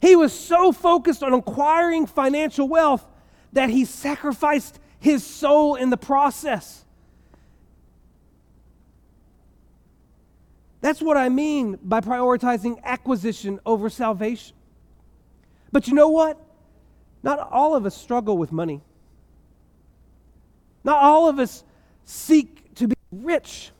He 0.00 0.16
was 0.16 0.32
so 0.32 0.72
focused 0.72 1.22
on 1.22 1.32
acquiring 1.32 2.06
financial 2.06 2.68
wealth 2.68 3.06
that 3.52 3.70
he 3.70 3.84
sacrificed 3.84 4.78
his 4.98 5.24
soul 5.24 5.74
in 5.76 5.90
the 5.90 5.96
process. 5.96 6.84
That's 10.80 11.00
what 11.00 11.16
I 11.16 11.30
mean 11.30 11.78
by 11.82 12.00
prioritizing 12.00 12.82
acquisition 12.82 13.60
over 13.64 13.88
salvation. 13.88 14.54
But 15.72 15.88
you 15.88 15.94
know 15.94 16.08
what? 16.08 16.38
Not 17.22 17.38
all 17.50 17.74
of 17.74 17.86
us 17.86 17.96
struggle 17.96 18.36
with 18.36 18.52
money. 18.52 18.82
Not 20.84 21.02
all 21.02 21.28
of 21.28 21.38
us 21.38 21.64
seek 22.04 22.63
rich. 23.22 23.70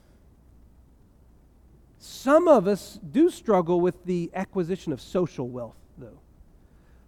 Some 1.99 2.47
of 2.47 2.67
us 2.67 2.99
do 3.11 3.29
struggle 3.29 3.81
with 3.81 4.05
the 4.05 4.31
acquisition 4.33 4.93
of 4.93 5.01
social 5.01 5.47
wealth, 5.47 5.75
though. 5.97 6.19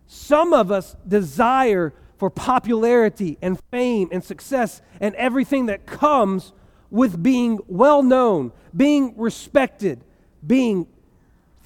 Some 0.07 0.53
of 0.53 0.71
us 0.71 0.95
desire 1.07 1.93
for 2.17 2.29
popularity 2.29 3.37
and 3.41 3.59
fame 3.71 4.09
and 4.11 4.23
success 4.23 4.81
and 4.99 5.13
everything 5.15 5.67
that 5.67 5.85
comes 5.85 6.51
with 6.89 7.21
being 7.21 7.59
well 7.67 8.01
known, 8.01 8.51
being 8.75 9.13
respected, 9.17 10.03
being 10.45 10.87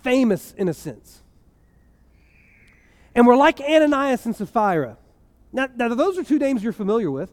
famous 0.03 0.53
in 0.57 0.67
a 0.67 0.73
sense. 0.73 1.21
And 3.15 3.27
we're 3.27 3.35
like 3.35 3.59
Ananias 3.61 4.25
and 4.25 4.35
Sapphira. 4.35 4.97
Now, 5.53 5.67
now 5.75 5.93
those 5.93 6.17
are 6.17 6.23
two 6.23 6.39
names 6.39 6.63
you're 6.63 6.73
familiar 6.73 7.11
with. 7.11 7.31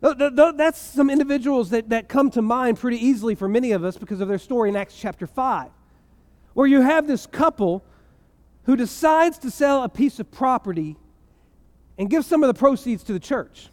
That's 0.00 0.78
some 0.78 1.10
individuals 1.10 1.70
that, 1.70 1.88
that 1.88 2.08
come 2.08 2.30
to 2.30 2.42
mind 2.42 2.78
pretty 2.78 3.04
easily 3.04 3.34
for 3.34 3.48
many 3.48 3.72
of 3.72 3.84
us 3.84 3.96
because 3.96 4.20
of 4.20 4.28
their 4.28 4.38
story 4.38 4.68
in 4.68 4.76
Acts 4.76 4.94
chapter 4.94 5.26
5, 5.26 5.70
where 6.54 6.66
you 6.66 6.80
have 6.80 7.06
this 7.06 7.26
couple 7.26 7.84
who 8.64 8.76
decides 8.76 9.38
to 9.38 9.50
sell 9.50 9.82
a 9.82 9.88
piece 9.88 10.20
of 10.20 10.30
property 10.30 10.96
and 11.96 12.08
give 12.08 12.24
some 12.24 12.44
of 12.44 12.48
the 12.48 12.58
proceeds 12.58 13.02
to 13.04 13.12
the 13.12 13.18
church. 13.18 13.70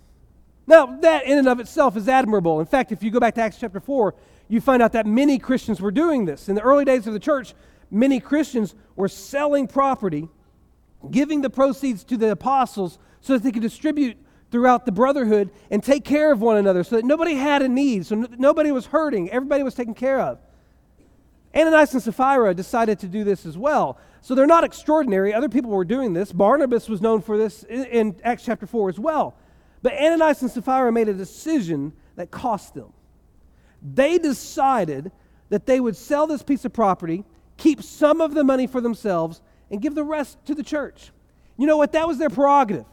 Now, 0.68 0.98
that 1.02 1.26
in 1.26 1.38
and 1.38 1.48
of 1.48 1.60
itself 1.60 1.96
is 1.96 2.10
admirable. 2.10 2.60
In 2.60 2.66
fact, 2.66 2.92
if 2.92 3.04
you 3.04 3.12
go 3.12 3.20
back 3.20 3.36
to 3.36 3.42
Acts 3.42 3.58
chapter 3.60 3.80
4, 3.80 4.16
you 4.48 4.62
find 4.62 4.82
out 4.82 4.94
that 4.94 5.06
many 5.06 5.38
Christians 5.38 5.80
were 5.80 5.92
doing 5.92 6.26
this. 6.26 6.50
In 6.50 6.56
the 6.56 6.62
early 6.62 6.86
days 6.86 7.06
of 7.06 7.14
the 7.14 7.20
church, 7.20 7.54
many 7.92 8.20
Christians 8.20 8.74
were 8.96 9.08
selling 9.08 9.68
property 9.68 10.28
giving 11.12 11.42
the 11.42 11.50
proceeds 11.50 12.04
to 12.06 12.18
the 12.18 12.32
apostles 12.32 12.98
so 13.22 13.34
that 13.34 13.44
they 13.44 13.52
could 13.52 13.62
distribute 13.62 14.18
throughout 14.56 14.86
the 14.86 14.92
brotherhood 14.94 15.52
and 15.70 15.84
take 15.84 16.06
care 16.06 16.32
of 16.32 16.40
one 16.40 16.56
another 16.56 16.82
so 16.82 16.96
that 16.96 17.04
nobody 17.04 17.36
had 17.36 17.62
a 17.62 17.68
need, 17.68 18.06
so 18.06 18.16
nobody 18.38 18.72
was 18.72 18.86
hurting, 18.86 19.30
everybody 19.30 19.64
was 19.64 19.76
taken 19.76 19.94
care 19.94 20.22
of. 20.22 20.40
Ananias 21.54 21.94
and 21.94 22.02
Sapphira 22.02 22.54
decided 22.54 22.98
to 23.00 23.08
do 23.10 23.26
this 23.26 23.46
as 23.46 23.58
well. 23.58 23.98
So 24.22 24.34
they're 24.34 24.48
not 24.48 24.64
extraordinary. 24.64 25.34
Other 25.34 25.50
people 25.50 25.72
were 25.72 25.84
doing 25.84 26.14
this. 26.14 26.32
Barnabas 26.32 26.88
was 26.88 27.02
known 27.02 27.22
for 27.22 27.38
this 27.38 27.64
in, 27.64 27.84
in 27.84 28.16
Acts 28.24 28.46
chapter 28.46 28.66
4 28.66 28.88
as 28.88 28.98
well. 28.98 29.36
But 29.82 29.92
Ananias 29.96 30.42
and 30.42 30.50
Sapphira 30.50 30.90
made 30.90 31.10
a 31.10 31.14
decision 31.14 31.92
that 32.16 32.32
cost 32.32 32.76
them. 32.76 32.94
They 33.82 34.18
decided 34.18 35.12
that 35.50 35.66
they 35.66 35.82
would 35.82 35.98
sell 35.98 36.28
this 36.28 36.44
piece 36.44 36.64
of 36.64 36.72
property, 36.72 37.26
keep 37.58 37.84
some 37.84 38.22
of 38.22 38.34
the 38.34 38.46
money 38.46 38.68
for 38.68 38.80
themselves, 38.80 39.42
and 39.70 39.82
give 39.82 39.96
the 39.96 40.06
rest 40.06 40.38
to 40.46 40.56
the 40.56 40.64
church. 40.64 41.12
You 41.58 41.68
know 41.68 41.76
what? 41.76 41.92
That 41.92 42.08
was 42.08 42.18
their 42.18 42.30
prerogative. 42.30 42.86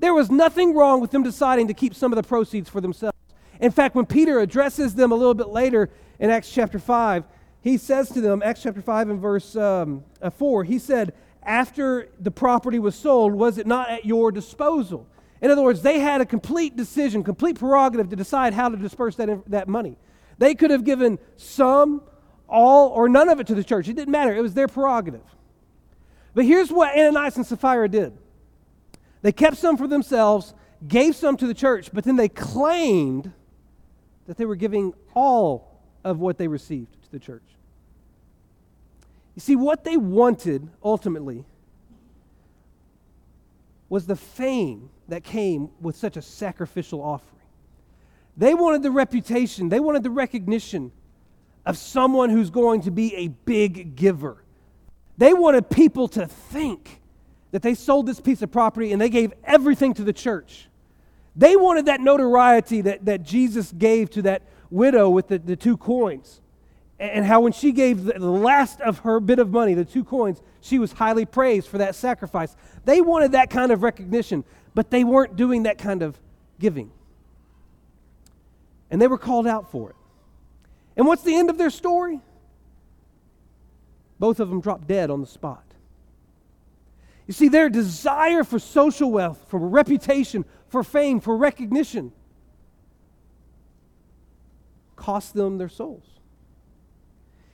There 0.00 0.14
was 0.14 0.30
nothing 0.30 0.74
wrong 0.74 1.00
with 1.02 1.10
them 1.10 1.22
deciding 1.22 1.68
to 1.68 1.74
keep 1.74 1.94
some 1.94 2.10
of 2.10 2.16
the 2.16 2.22
proceeds 2.22 2.70
for 2.70 2.80
themselves. 2.80 3.16
In 3.60 3.70
fact, 3.70 3.94
when 3.94 4.06
Peter 4.06 4.40
addresses 4.40 4.94
them 4.94 5.12
a 5.12 5.14
little 5.14 5.34
bit 5.34 5.48
later 5.48 5.90
in 6.18 6.30
Acts 6.30 6.50
chapter 6.50 6.78
5, 6.78 7.24
he 7.60 7.76
says 7.76 8.08
to 8.10 8.22
them, 8.22 8.42
Acts 8.42 8.62
chapter 8.62 8.80
5 8.80 9.10
and 9.10 9.20
verse 9.20 9.54
um, 9.56 10.02
uh, 10.22 10.30
4, 10.30 10.64
he 10.64 10.78
said, 10.78 11.12
After 11.42 12.08
the 12.18 12.30
property 12.30 12.78
was 12.78 12.94
sold, 12.94 13.34
was 13.34 13.58
it 13.58 13.66
not 13.66 13.90
at 13.90 14.06
your 14.06 14.32
disposal? 14.32 15.06
In 15.42 15.50
other 15.50 15.62
words, 15.62 15.82
they 15.82 16.00
had 16.00 16.22
a 16.22 16.26
complete 16.26 16.76
decision, 16.76 17.22
complete 17.22 17.58
prerogative 17.58 18.08
to 18.08 18.16
decide 18.16 18.54
how 18.54 18.70
to 18.70 18.78
disperse 18.78 19.16
that, 19.16 19.42
that 19.50 19.68
money. 19.68 19.98
They 20.38 20.54
could 20.54 20.70
have 20.70 20.84
given 20.84 21.18
some, 21.36 22.02
all, 22.48 22.88
or 22.88 23.06
none 23.10 23.28
of 23.28 23.38
it 23.38 23.46
to 23.48 23.54
the 23.54 23.64
church. 23.64 23.86
It 23.86 23.96
didn't 23.96 24.12
matter, 24.12 24.34
it 24.34 24.40
was 24.40 24.54
their 24.54 24.68
prerogative. 24.68 25.20
But 26.32 26.46
here's 26.46 26.70
what 26.70 26.96
Ananias 26.96 27.36
and 27.36 27.44
Sapphira 27.44 27.88
did 27.90 28.16
they 29.22 29.32
kept 29.32 29.56
some 29.56 29.76
for 29.76 29.86
themselves, 29.86 30.54
gave 30.86 31.14
some 31.14 31.36
to 31.36 31.46
the 31.46 31.54
church, 31.54 31.90
but 31.92 32.04
then 32.04 32.16
they 32.16 32.28
claimed 32.28 33.32
that 34.26 34.36
they 34.36 34.44
were 34.44 34.56
giving 34.56 34.94
all 35.14 35.80
of 36.04 36.18
what 36.18 36.38
they 36.38 36.48
received 36.48 37.02
to 37.02 37.10
the 37.10 37.18
church. 37.18 37.42
You 39.34 39.40
see, 39.40 39.56
what 39.56 39.84
they 39.84 39.96
wanted 39.96 40.68
ultimately 40.82 41.44
was 43.88 44.06
the 44.06 44.16
fame 44.16 44.90
that 45.08 45.24
came 45.24 45.70
with 45.80 45.96
such 45.96 46.16
a 46.16 46.22
sacrificial 46.22 47.02
offering. 47.02 47.42
They 48.36 48.54
wanted 48.54 48.82
the 48.82 48.90
reputation, 48.90 49.68
they 49.68 49.80
wanted 49.80 50.02
the 50.02 50.10
recognition 50.10 50.92
of 51.66 51.76
someone 51.76 52.30
who's 52.30 52.50
going 52.50 52.82
to 52.82 52.90
be 52.90 53.14
a 53.16 53.28
big 53.28 53.96
giver 53.96 54.42
they 55.20 55.34
wanted 55.34 55.68
people 55.68 56.08
to 56.08 56.26
think 56.26 56.99
that 57.50 57.62
they 57.62 57.74
sold 57.74 58.06
this 58.06 58.20
piece 58.20 58.42
of 58.42 58.50
property 58.50 58.92
and 58.92 59.00
they 59.00 59.08
gave 59.08 59.32
everything 59.44 59.94
to 59.94 60.02
the 60.02 60.12
church. 60.12 60.68
They 61.36 61.56
wanted 61.56 61.86
that 61.86 62.00
notoriety 62.00 62.80
that, 62.82 63.04
that 63.04 63.22
Jesus 63.22 63.72
gave 63.72 64.10
to 64.10 64.22
that 64.22 64.42
widow 64.70 65.08
with 65.10 65.28
the, 65.28 65.38
the 65.38 65.56
two 65.56 65.76
coins. 65.76 66.40
And 66.98 67.24
how 67.24 67.40
when 67.40 67.52
she 67.52 67.72
gave 67.72 68.04
the 68.04 68.18
last 68.18 68.80
of 68.82 69.00
her 69.00 69.20
bit 69.20 69.38
of 69.38 69.50
money, 69.50 69.74
the 69.74 69.84
two 69.84 70.04
coins, 70.04 70.42
she 70.60 70.78
was 70.78 70.92
highly 70.92 71.24
praised 71.24 71.66
for 71.68 71.78
that 71.78 71.94
sacrifice. 71.94 72.54
They 72.84 73.00
wanted 73.00 73.32
that 73.32 73.48
kind 73.48 73.72
of 73.72 73.82
recognition, 73.82 74.44
but 74.74 74.90
they 74.90 75.02
weren't 75.02 75.34
doing 75.34 75.62
that 75.62 75.78
kind 75.78 76.02
of 76.02 76.20
giving. 76.58 76.90
And 78.90 79.00
they 79.00 79.06
were 79.06 79.18
called 79.18 79.46
out 79.46 79.70
for 79.70 79.90
it. 79.90 79.96
And 80.96 81.06
what's 81.06 81.22
the 81.22 81.34
end 81.34 81.48
of 81.48 81.56
their 81.56 81.70
story? 81.70 82.20
Both 84.18 84.38
of 84.38 84.50
them 84.50 84.60
dropped 84.60 84.86
dead 84.86 85.10
on 85.10 85.22
the 85.22 85.26
spot. 85.26 85.64
You 87.30 87.34
see, 87.34 87.46
their 87.46 87.68
desire 87.68 88.42
for 88.42 88.58
social 88.58 89.08
wealth, 89.08 89.44
for 89.46 89.60
reputation, 89.60 90.44
for 90.66 90.82
fame, 90.82 91.20
for 91.20 91.36
recognition, 91.36 92.10
cost 94.96 95.34
them 95.34 95.56
their 95.56 95.68
souls. 95.68 96.02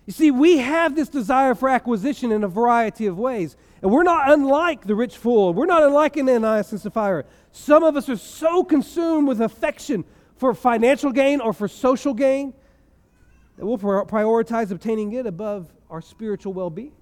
You 0.07 0.15
see, 0.15 0.31
we 0.31 0.57
have 0.57 0.97
this 0.97 1.11
desire 1.11 1.55
for 1.55 1.69
acquisition 1.69 2.33
in 2.33 2.43
a 2.43 2.49
variety 2.49 3.05
of 3.05 3.19
ways. 3.19 3.55
And 3.83 3.91
we're 3.91 4.03
not 4.03 4.33
unlike 4.33 4.87
the 4.87 4.95
rich 4.95 5.19
fool. 5.19 5.53
We're 5.53 5.67
not 5.67 5.83
unlike 5.83 6.17
Ananias 6.17 6.73
and 6.73 6.81
Sapphira. 6.81 7.27
Some 7.53 7.85
of 7.85 7.99
us 7.99 8.09
are 8.09 8.17
so 8.17 8.65
consumed 8.65 9.29
with 9.29 9.43
affection 9.43 10.07
for 10.39 10.55
financial 10.55 11.13
gain 11.13 11.43
or 11.43 11.53
for 11.53 11.69
social 11.69 12.15
gain 12.15 12.55
that 13.59 13.67
we'll 13.67 13.77
prioritize 13.77 14.71
obtaining 14.71 15.13
it 15.13 15.27
above 15.27 15.71
our 15.91 16.01
spiritual 16.01 16.55
well 16.55 16.71
being. 16.71 16.93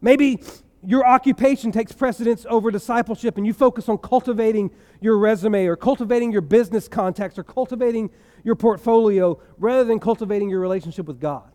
Maybe 0.00 0.40
your 0.84 1.06
occupation 1.06 1.70
takes 1.70 1.92
precedence 1.92 2.44
over 2.48 2.70
discipleship 2.70 3.36
and 3.36 3.46
you 3.46 3.52
focus 3.52 3.88
on 3.88 3.98
cultivating 3.98 4.70
your 5.00 5.16
resume 5.16 5.66
or 5.66 5.76
cultivating 5.76 6.32
your 6.32 6.40
business 6.40 6.88
contacts 6.88 7.38
or 7.38 7.44
cultivating 7.44 8.10
your 8.42 8.56
portfolio 8.56 9.40
rather 9.58 9.84
than 9.84 10.00
cultivating 10.00 10.48
your 10.50 10.60
relationship 10.60 11.06
with 11.06 11.20
God. 11.20 11.50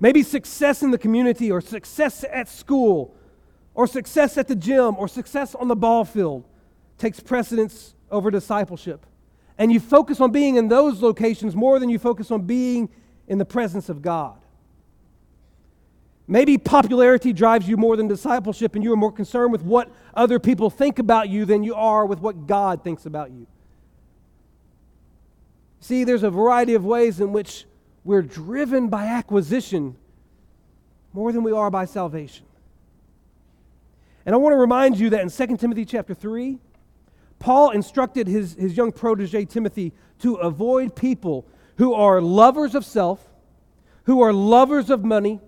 Maybe 0.00 0.22
success 0.22 0.82
in 0.82 0.90
the 0.90 0.98
community 0.98 1.50
or 1.50 1.60
success 1.60 2.24
at 2.30 2.48
school 2.48 3.14
or 3.74 3.86
success 3.86 4.38
at 4.38 4.48
the 4.48 4.56
gym 4.56 4.96
or 4.96 5.06
success 5.06 5.54
on 5.54 5.68
the 5.68 5.76
ball 5.76 6.04
field 6.04 6.48
takes 6.96 7.20
precedence 7.20 7.94
over 8.10 8.30
discipleship. 8.30 9.04
And 9.58 9.70
you 9.70 9.78
focus 9.78 10.20
on 10.20 10.32
being 10.32 10.56
in 10.56 10.68
those 10.68 11.02
locations 11.02 11.54
more 11.54 11.78
than 11.78 11.90
you 11.90 11.98
focus 11.98 12.30
on 12.30 12.42
being 12.42 12.88
in 13.28 13.38
the 13.38 13.44
presence 13.44 13.88
of 13.90 14.00
God. 14.00 14.41
Maybe 16.32 16.56
popularity 16.56 17.34
drives 17.34 17.68
you 17.68 17.76
more 17.76 17.94
than 17.94 18.08
discipleship, 18.08 18.74
and 18.74 18.82
you 18.82 18.90
are 18.94 18.96
more 18.96 19.12
concerned 19.12 19.52
with 19.52 19.60
what 19.60 19.92
other 20.14 20.38
people 20.38 20.70
think 20.70 20.98
about 20.98 21.28
you 21.28 21.44
than 21.44 21.62
you 21.62 21.74
are 21.74 22.06
with 22.06 22.20
what 22.20 22.46
God 22.46 22.82
thinks 22.82 23.04
about 23.04 23.32
you. 23.32 23.46
See, 25.80 26.04
there's 26.04 26.22
a 26.22 26.30
variety 26.30 26.72
of 26.72 26.86
ways 26.86 27.20
in 27.20 27.32
which 27.34 27.66
we're 28.02 28.22
driven 28.22 28.88
by 28.88 29.08
acquisition 29.08 29.94
more 31.12 31.32
than 31.32 31.42
we 31.42 31.52
are 31.52 31.70
by 31.70 31.84
salvation. 31.84 32.46
And 34.24 34.34
I 34.34 34.38
want 34.38 34.54
to 34.54 34.56
remind 34.56 34.98
you 34.98 35.10
that 35.10 35.20
in 35.20 35.28
2 35.28 35.58
Timothy 35.58 35.84
chapter 35.84 36.14
3, 36.14 36.58
Paul 37.40 37.72
instructed 37.72 38.26
his, 38.26 38.54
his 38.54 38.74
young 38.74 38.90
protege 38.90 39.44
Timothy 39.44 39.92
to 40.20 40.36
avoid 40.36 40.96
people 40.96 41.46
who 41.76 41.92
are 41.92 42.22
lovers 42.22 42.74
of 42.74 42.86
self, 42.86 43.22
who 44.04 44.22
are 44.22 44.32
lovers 44.32 44.88
of 44.88 45.04
money, 45.04 45.38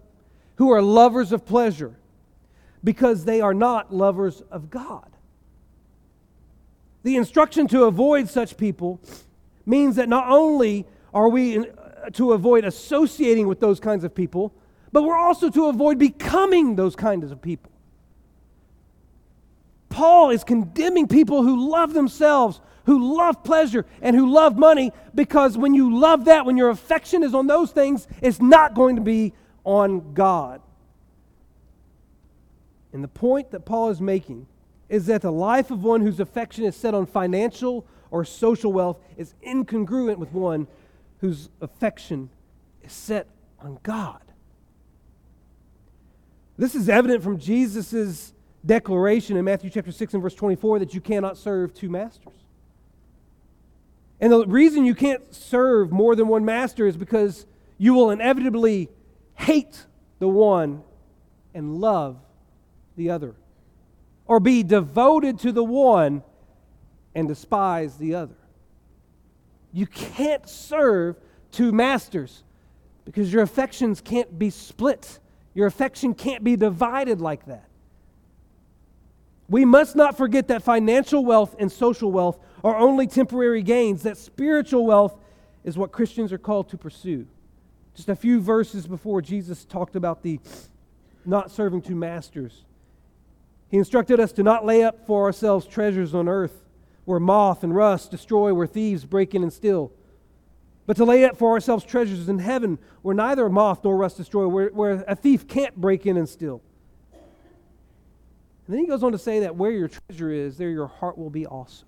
who 0.56 0.70
are 0.70 0.82
lovers 0.82 1.32
of 1.32 1.44
pleasure, 1.44 1.96
because 2.82 3.24
they 3.24 3.40
are 3.40 3.54
not 3.54 3.92
lovers 3.92 4.42
of 4.50 4.70
God. 4.70 5.10
The 7.02 7.16
instruction 7.16 7.68
to 7.68 7.84
avoid 7.84 8.28
such 8.28 8.56
people 8.56 9.00
means 9.66 9.96
that 9.96 10.08
not 10.08 10.28
only 10.28 10.86
are 11.12 11.28
we 11.28 11.58
uh, 11.58 12.10
to 12.12 12.32
avoid 12.32 12.64
associating 12.64 13.46
with 13.46 13.60
those 13.60 13.78
kinds 13.78 14.04
of 14.04 14.14
people, 14.14 14.52
but 14.90 15.02
we're 15.02 15.16
also 15.16 15.50
to 15.50 15.66
avoid 15.66 15.98
becoming 15.98 16.76
those 16.76 16.96
kinds 16.96 17.30
of 17.30 17.42
people. 17.42 17.70
Paul 19.88 20.30
is 20.30 20.44
condemning 20.44 21.06
people 21.06 21.42
who 21.42 21.70
love 21.70 21.94
themselves, 21.94 22.60
who 22.86 23.16
love 23.16 23.44
pleasure, 23.44 23.86
and 24.02 24.16
who 24.16 24.32
love 24.32 24.56
money 24.58 24.92
because 25.14 25.56
when 25.56 25.74
you 25.74 25.98
love 25.98 26.24
that, 26.24 26.46
when 26.46 26.56
your 26.56 26.70
affection 26.70 27.22
is 27.22 27.34
on 27.34 27.46
those 27.46 27.70
things, 27.70 28.08
it's 28.20 28.40
not 28.40 28.74
going 28.74 28.96
to 28.96 29.02
be 29.02 29.32
on 29.64 30.14
God. 30.14 30.60
And 32.92 33.02
the 33.02 33.08
point 33.08 33.50
that 33.50 33.64
Paul 33.64 33.90
is 33.90 34.00
making 34.00 34.46
is 34.88 35.06
that 35.06 35.22
the 35.22 35.32
life 35.32 35.70
of 35.70 35.82
one 35.82 36.02
whose 36.02 36.20
affection 36.20 36.64
is 36.64 36.76
set 36.76 36.94
on 36.94 37.06
financial 37.06 37.84
or 38.10 38.24
social 38.24 38.72
wealth 38.72 38.98
is 39.16 39.34
incongruent 39.44 40.18
with 40.18 40.32
one 40.32 40.68
whose 41.20 41.48
affection 41.60 42.30
is 42.82 42.92
set 42.92 43.26
on 43.60 43.78
God. 43.82 44.20
This 46.56 46.74
is 46.74 46.88
evident 46.88 47.24
from 47.24 47.38
Jesus' 47.38 48.32
declaration 48.64 49.36
in 49.36 49.44
Matthew 49.44 49.70
chapter 49.70 49.90
6 49.90 50.14
and 50.14 50.22
verse 50.22 50.34
24 50.34 50.78
that 50.78 50.94
you 50.94 51.00
cannot 51.00 51.36
serve 51.36 51.74
two 51.74 51.88
masters. 51.88 52.32
And 54.20 54.32
the 54.32 54.46
reason 54.46 54.84
you 54.84 54.94
can't 54.94 55.34
serve 55.34 55.90
more 55.90 56.14
than 56.14 56.28
one 56.28 56.44
master 56.44 56.86
is 56.86 56.96
because 56.96 57.46
you 57.78 57.94
will 57.94 58.10
inevitably 58.10 58.88
hate 59.34 59.86
the 60.18 60.28
one 60.28 60.82
and 61.54 61.76
love 61.76 62.16
the 62.96 63.10
other, 63.10 63.34
or 64.26 64.40
be 64.40 64.62
devoted 64.62 65.38
to 65.40 65.52
the 65.52 65.64
one 65.64 66.22
and 67.14 67.28
despise 67.28 67.96
the 67.96 68.14
other. 68.14 68.36
You 69.72 69.86
can't 69.86 70.48
serve 70.48 71.16
two 71.50 71.72
masters 71.72 72.44
because 73.04 73.32
your 73.32 73.42
affections 73.42 74.00
can't 74.00 74.38
be 74.38 74.50
split. 74.50 75.18
Your 75.52 75.66
affection 75.66 76.14
can't 76.14 76.42
be 76.42 76.56
divided 76.56 77.20
like 77.20 77.46
that. 77.46 77.68
We 79.48 79.64
must 79.64 79.94
not 79.94 80.16
forget 80.16 80.48
that 80.48 80.62
financial 80.62 81.24
wealth 81.24 81.54
and 81.58 81.70
social 81.70 82.10
wealth 82.10 82.38
are 82.62 82.76
only 82.76 83.06
temporary 83.06 83.62
gains, 83.62 84.02
that 84.04 84.16
spiritual 84.16 84.86
wealth 84.86 85.16
is 85.64 85.76
what 85.76 85.92
Christians 85.92 86.32
are 86.32 86.38
called 86.38 86.70
to 86.70 86.78
pursue. 86.78 87.26
Just 87.94 88.08
a 88.08 88.16
few 88.16 88.40
verses 88.40 88.86
before 88.86 89.22
Jesus 89.22 89.64
talked 89.64 89.96
about 89.96 90.22
the 90.22 90.40
not 91.24 91.50
serving 91.50 91.82
two 91.82 91.94
masters. 91.94 92.64
He 93.70 93.78
instructed 93.78 94.20
us 94.20 94.32
to 94.32 94.42
not 94.42 94.66
lay 94.66 94.82
up 94.82 95.06
for 95.06 95.24
ourselves 95.24 95.66
treasures 95.66 96.14
on 96.14 96.28
earth 96.28 96.64
where 97.04 97.20
moth 97.20 97.62
and 97.62 97.74
rust 97.74 98.10
destroy, 98.10 98.52
where 98.52 98.66
thieves 98.66 99.04
break 99.04 99.34
in 99.34 99.42
and 99.42 99.52
steal, 99.52 99.92
but 100.86 100.96
to 100.96 101.04
lay 101.04 101.24
up 101.24 101.36
for 101.36 101.52
ourselves 101.52 101.84
treasures 101.84 102.28
in 102.28 102.38
heaven 102.38 102.78
where 103.02 103.14
neither 103.14 103.48
moth 103.48 103.82
nor 103.84 103.96
rust 103.96 104.16
destroy, 104.16 104.46
where, 104.46 104.68
where 104.68 105.04
a 105.06 105.14
thief 105.14 105.46
can't 105.46 105.76
break 105.76 106.06
in 106.06 106.16
and 106.16 106.28
steal. 106.28 106.60
And 107.12 108.74
then 108.74 108.80
he 108.80 108.86
goes 108.86 109.02
on 109.02 109.12
to 109.12 109.18
say 109.18 109.40
that 109.40 109.56
where 109.56 109.70
your 109.70 109.88
treasure 109.88 110.30
is, 110.30 110.56
there 110.56 110.70
your 110.70 110.86
heart 110.86 111.18
will 111.18 111.30
be 111.30 111.46
also. 111.46 111.84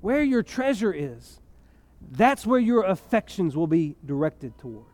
Where 0.00 0.22
your 0.22 0.42
treasure 0.42 0.92
is, 0.92 1.38
that's 2.10 2.44
where 2.44 2.58
your 2.58 2.84
affections 2.84 3.56
will 3.56 3.68
be 3.68 3.94
directed 4.04 4.58
toward. 4.58 4.84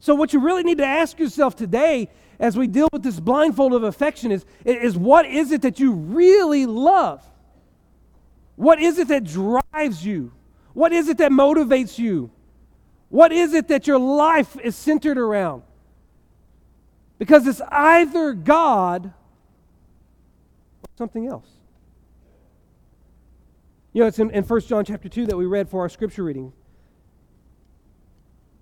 So, 0.00 0.16
what 0.16 0.32
you 0.32 0.40
really 0.40 0.64
need 0.64 0.78
to 0.78 0.86
ask 0.86 1.18
yourself 1.20 1.54
today 1.54 2.08
as 2.40 2.56
we 2.56 2.66
deal 2.66 2.88
with 2.92 3.04
this 3.04 3.20
blindfold 3.20 3.72
of 3.72 3.84
affection 3.84 4.32
is, 4.32 4.44
is 4.64 4.96
what 4.96 5.26
is 5.26 5.52
it 5.52 5.62
that 5.62 5.78
you 5.78 5.92
really 5.92 6.66
love? 6.66 7.24
What 8.56 8.80
is 8.80 8.98
it 8.98 9.08
that 9.08 9.22
drives 9.22 10.04
you? 10.04 10.32
What 10.74 10.92
is 10.92 11.08
it 11.08 11.18
that 11.18 11.30
motivates 11.30 11.98
you? 11.98 12.30
What 13.10 13.30
is 13.30 13.54
it 13.54 13.68
that 13.68 13.86
your 13.86 13.98
life 13.98 14.58
is 14.58 14.74
centered 14.74 15.18
around? 15.18 15.62
Because 17.18 17.46
it's 17.46 17.60
either 17.70 18.32
God 18.32 19.06
or 19.06 20.88
something 20.96 21.28
else. 21.28 21.48
You 23.92 24.00
know, 24.00 24.06
it's 24.06 24.18
in, 24.18 24.30
in 24.30 24.44
1 24.44 24.60
John 24.62 24.84
chapter 24.84 25.08
2 25.08 25.26
that 25.26 25.36
we 25.36 25.46
read 25.46 25.68
for 25.68 25.80
our 25.80 25.88
scripture 25.88 26.24
reading, 26.24 26.52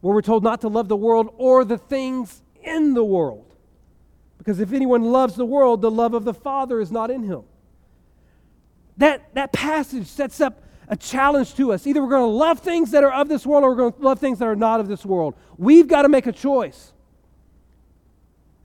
where 0.00 0.14
we're 0.14 0.22
told 0.22 0.42
not 0.42 0.60
to 0.62 0.68
love 0.68 0.88
the 0.88 0.96
world 0.96 1.32
or 1.36 1.64
the 1.64 1.78
things 1.78 2.42
in 2.62 2.94
the 2.94 3.04
world. 3.04 3.54
Because 4.38 4.58
if 4.58 4.72
anyone 4.72 5.04
loves 5.04 5.36
the 5.36 5.44
world, 5.44 5.82
the 5.82 5.90
love 5.90 6.14
of 6.14 6.24
the 6.24 6.34
Father 6.34 6.80
is 6.80 6.90
not 6.90 7.10
in 7.10 7.22
him. 7.22 7.42
That, 8.96 9.34
that 9.34 9.52
passage 9.52 10.06
sets 10.06 10.40
up 10.40 10.64
a 10.88 10.96
challenge 10.96 11.54
to 11.54 11.72
us. 11.72 11.86
Either 11.86 12.02
we're 12.02 12.10
going 12.10 12.22
to 12.22 12.36
love 12.36 12.58
things 12.58 12.90
that 12.90 13.04
are 13.04 13.12
of 13.12 13.28
this 13.28 13.46
world 13.46 13.64
or 13.64 13.70
we're 13.70 13.76
going 13.76 13.92
to 13.92 14.02
love 14.02 14.18
things 14.18 14.40
that 14.40 14.48
are 14.48 14.56
not 14.56 14.80
of 14.80 14.88
this 14.88 15.06
world. 15.06 15.34
We've 15.56 15.86
got 15.86 16.02
to 16.02 16.08
make 16.08 16.26
a 16.26 16.32
choice. 16.32 16.92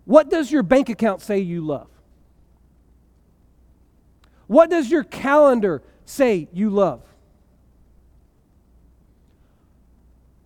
What 0.06 0.30
does 0.30 0.52
your 0.52 0.64
bank 0.64 0.90
account 0.90 1.22
say 1.22 1.40
you 1.40 1.62
love? 1.62 1.88
What 4.48 4.70
does 4.70 4.90
your 4.90 5.04
calendar 5.04 5.84
say 6.06 6.48
you 6.54 6.70
love? 6.70 7.02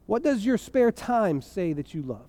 What 0.06 0.24
does 0.24 0.44
your 0.44 0.58
spare 0.58 0.92
time 0.92 1.42
say 1.42 1.74
that 1.74 1.94
you 1.94 2.02
love? 2.02 2.26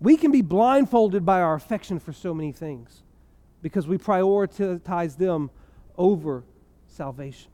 We 0.00 0.16
can 0.16 0.32
be 0.32 0.42
blindfolded 0.42 1.24
by 1.24 1.40
our 1.40 1.54
affection 1.54 1.98
for 1.98 2.12
so 2.12 2.34
many 2.34 2.52
things 2.52 3.02
because 3.62 3.86
we 3.86 3.96
prioritize 3.96 5.16
them 5.16 5.50
over 5.96 6.44
salvation. 6.88 7.50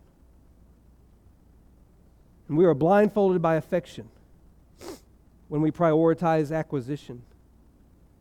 And 2.48 2.56
we 2.56 2.64
are 2.64 2.74
blindfolded 2.74 3.40
by 3.40 3.54
affection 3.54 4.08
when 5.48 5.60
we 5.60 5.70
prioritize 5.70 6.56
acquisition 6.56 7.22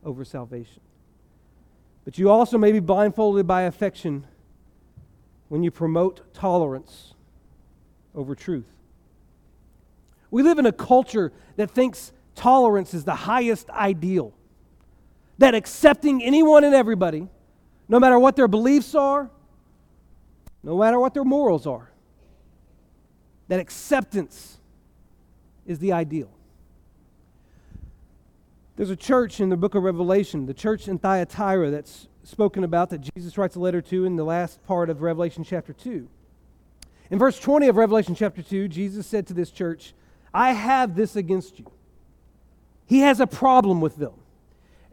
over 0.04 0.24
salvation. 0.24 0.82
But 2.10 2.18
you 2.18 2.32
also 2.32 2.58
may 2.58 2.72
be 2.72 2.80
blindfolded 2.80 3.46
by 3.46 3.62
affection 3.62 4.26
when 5.48 5.62
you 5.62 5.70
promote 5.70 6.34
tolerance 6.34 7.14
over 8.16 8.34
truth. 8.34 8.66
We 10.32 10.42
live 10.42 10.58
in 10.58 10.66
a 10.66 10.72
culture 10.72 11.32
that 11.58 11.70
thinks 11.70 12.12
tolerance 12.34 12.96
is 12.96 13.04
the 13.04 13.14
highest 13.14 13.70
ideal, 13.70 14.34
that 15.38 15.54
accepting 15.54 16.24
anyone 16.24 16.64
and 16.64 16.74
everybody, 16.74 17.28
no 17.88 18.00
matter 18.00 18.18
what 18.18 18.36
their 18.36 18.48
beliefs 18.48 18.96
are, 18.96 19.30
no 20.64 20.80
matter 20.80 21.00
what 21.00 21.14
their 21.14 21.24
morals 21.24 21.68
are, 21.68 21.92
that 23.50 23.60
acceptance 23.60 24.58
is 25.68 25.78
the 25.78 25.92
ideal. 25.92 26.32
There's 28.80 28.90
a 28.90 28.96
church 28.96 29.42
in 29.42 29.50
the 29.50 29.58
book 29.58 29.76
of 29.76 29.84
Revelation, 29.84 30.46
the 30.46 30.54
church 30.54 30.88
in 30.88 31.00
Thyatira, 31.00 31.70
that's 31.70 32.08
spoken 32.24 32.64
about 32.64 32.90
that 32.92 33.02
Jesus 33.14 33.38
writes 33.38 33.58
a 33.58 33.60
letter 33.60 33.82
to 33.82 34.06
in 34.06 34.16
the 34.16 34.24
last 34.24 34.66
part 34.66 34.90
of 34.90 35.02
Revelation 35.02 35.44
chapter 35.44 35.74
2. 35.74 36.08
In 37.12 37.20
verse 37.20 37.38
20 37.42 37.68
of 37.68 37.76
Revelation 37.76 38.16
chapter 38.16 38.42
2, 38.42 38.70
Jesus 38.70 39.06
said 39.06 39.28
to 39.28 39.34
this 39.34 39.52
church, 39.52 39.94
I 40.34 40.54
have 40.54 40.96
this 40.96 41.18
against 41.18 41.60
you. 41.60 41.70
He 42.86 43.00
has 43.00 43.20
a 43.20 43.28
problem 43.28 43.82
with 43.82 43.98
them. 43.98 44.14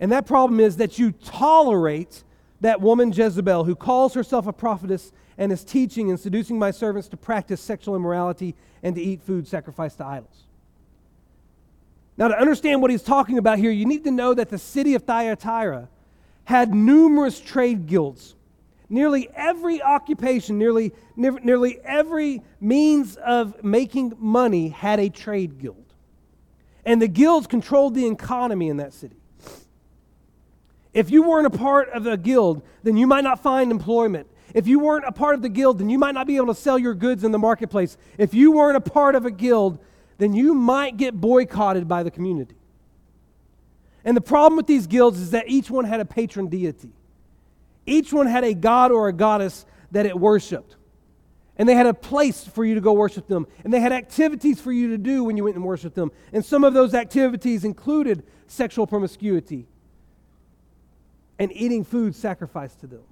And 0.00 0.10
that 0.10 0.26
problem 0.26 0.58
is 0.58 0.78
that 0.78 0.98
you 0.98 1.12
tolerate 1.12 2.24
that 2.62 2.80
woman 2.80 3.12
Jezebel, 3.12 3.62
who 3.62 3.76
calls 3.76 4.14
herself 4.14 4.48
a 4.48 4.52
prophetess 4.52 5.12
and 5.38 5.52
is 5.52 5.62
teaching 5.62 6.10
and 6.10 6.18
seducing 6.18 6.58
my 6.58 6.72
servants 6.72 7.06
to 7.10 7.16
practice 7.16 7.60
sexual 7.60 7.94
immorality 7.94 8.56
and 8.82 8.96
to 8.96 9.00
eat 9.00 9.22
food 9.22 9.46
sacrificed 9.46 9.98
to 9.98 10.06
idols. 10.06 10.45
Now, 12.18 12.28
to 12.28 12.38
understand 12.38 12.80
what 12.80 12.90
he's 12.90 13.02
talking 13.02 13.38
about 13.38 13.58
here, 13.58 13.70
you 13.70 13.84
need 13.84 14.04
to 14.04 14.10
know 14.10 14.32
that 14.32 14.48
the 14.48 14.58
city 14.58 14.94
of 14.94 15.02
Thyatira 15.02 15.88
had 16.44 16.74
numerous 16.74 17.40
trade 17.40 17.86
guilds. 17.86 18.34
Nearly 18.88 19.28
every 19.34 19.82
occupation, 19.82 20.58
nearly, 20.58 20.92
nearly 21.16 21.78
every 21.84 22.42
means 22.60 23.16
of 23.16 23.62
making 23.62 24.14
money 24.18 24.68
had 24.68 25.00
a 25.00 25.10
trade 25.10 25.58
guild. 25.58 25.84
And 26.84 27.02
the 27.02 27.08
guilds 27.08 27.48
controlled 27.48 27.94
the 27.94 28.06
economy 28.06 28.68
in 28.68 28.76
that 28.76 28.94
city. 28.94 29.16
If 30.94 31.10
you 31.10 31.24
weren't 31.24 31.46
a 31.46 31.50
part 31.50 31.90
of 31.90 32.06
a 32.06 32.16
guild, 32.16 32.62
then 32.82 32.96
you 32.96 33.06
might 33.06 33.24
not 33.24 33.42
find 33.42 33.70
employment. 33.70 34.28
If 34.54 34.66
you 34.66 34.78
weren't 34.78 35.04
a 35.04 35.12
part 35.12 35.34
of 35.34 35.42
the 35.42 35.50
guild, 35.50 35.80
then 35.80 35.90
you 35.90 35.98
might 35.98 36.14
not 36.14 36.26
be 36.26 36.36
able 36.36 36.46
to 36.46 36.54
sell 36.54 36.78
your 36.78 36.94
goods 36.94 37.24
in 37.24 37.32
the 37.32 37.38
marketplace. 37.38 37.98
If 38.16 38.32
you 38.32 38.52
weren't 38.52 38.76
a 38.76 38.80
part 38.80 39.14
of 39.14 39.26
a 39.26 39.30
guild, 39.30 39.78
then 40.18 40.32
you 40.32 40.54
might 40.54 40.96
get 40.96 41.20
boycotted 41.20 41.88
by 41.88 42.02
the 42.02 42.10
community. 42.10 42.56
And 44.04 44.16
the 44.16 44.22
problem 44.22 44.56
with 44.56 44.66
these 44.66 44.86
guilds 44.86 45.20
is 45.20 45.32
that 45.32 45.48
each 45.48 45.70
one 45.70 45.84
had 45.84 46.00
a 46.00 46.04
patron 46.04 46.48
deity. 46.48 46.92
Each 47.86 48.12
one 48.12 48.26
had 48.26 48.44
a 48.44 48.54
god 48.54 48.92
or 48.92 49.08
a 49.08 49.12
goddess 49.12 49.66
that 49.90 50.06
it 50.06 50.18
worshiped. 50.18 50.76
And 51.58 51.68
they 51.68 51.74
had 51.74 51.86
a 51.86 51.94
place 51.94 52.44
for 52.44 52.64
you 52.64 52.74
to 52.74 52.80
go 52.80 52.92
worship 52.92 53.26
them. 53.26 53.46
And 53.64 53.72
they 53.72 53.80
had 53.80 53.92
activities 53.92 54.60
for 54.60 54.72
you 54.72 54.90
to 54.90 54.98
do 54.98 55.24
when 55.24 55.36
you 55.36 55.44
went 55.44 55.56
and 55.56 55.64
worshiped 55.64 55.96
them. 55.96 56.12
And 56.32 56.44
some 56.44 56.64
of 56.64 56.74
those 56.74 56.94
activities 56.94 57.64
included 57.64 58.22
sexual 58.46 58.86
promiscuity 58.86 59.66
and 61.38 61.50
eating 61.52 61.84
food 61.84 62.14
sacrificed 62.14 62.80
to 62.80 62.86
them. 62.86 63.02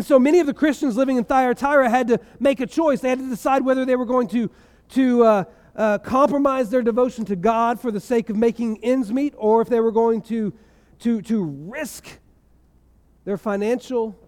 And 0.00 0.06
so 0.06 0.18
many 0.18 0.40
of 0.40 0.46
the 0.46 0.54
Christians 0.54 0.96
living 0.96 1.18
in 1.18 1.24
Thyatira 1.24 1.90
had 1.90 2.08
to 2.08 2.18
make 2.38 2.60
a 2.60 2.66
choice. 2.66 3.02
They 3.02 3.10
had 3.10 3.18
to 3.18 3.28
decide 3.28 3.62
whether 3.66 3.84
they 3.84 3.96
were 3.96 4.06
going 4.06 4.28
to, 4.28 4.50
to 4.92 5.24
uh, 5.24 5.44
uh, 5.76 5.98
compromise 5.98 6.70
their 6.70 6.80
devotion 6.80 7.26
to 7.26 7.36
God 7.36 7.78
for 7.78 7.90
the 7.90 8.00
sake 8.00 8.30
of 8.30 8.36
making 8.36 8.82
ends 8.82 9.12
meet, 9.12 9.34
or 9.36 9.60
if 9.60 9.68
they 9.68 9.78
were 9.78 9.92
going 9.92 10.22
to, 10.22 10.54
to, 11.00 11.20
to 11.20 11.44
risk 11.44 12.18
their 13.26 13.36
financial 13.36 14.18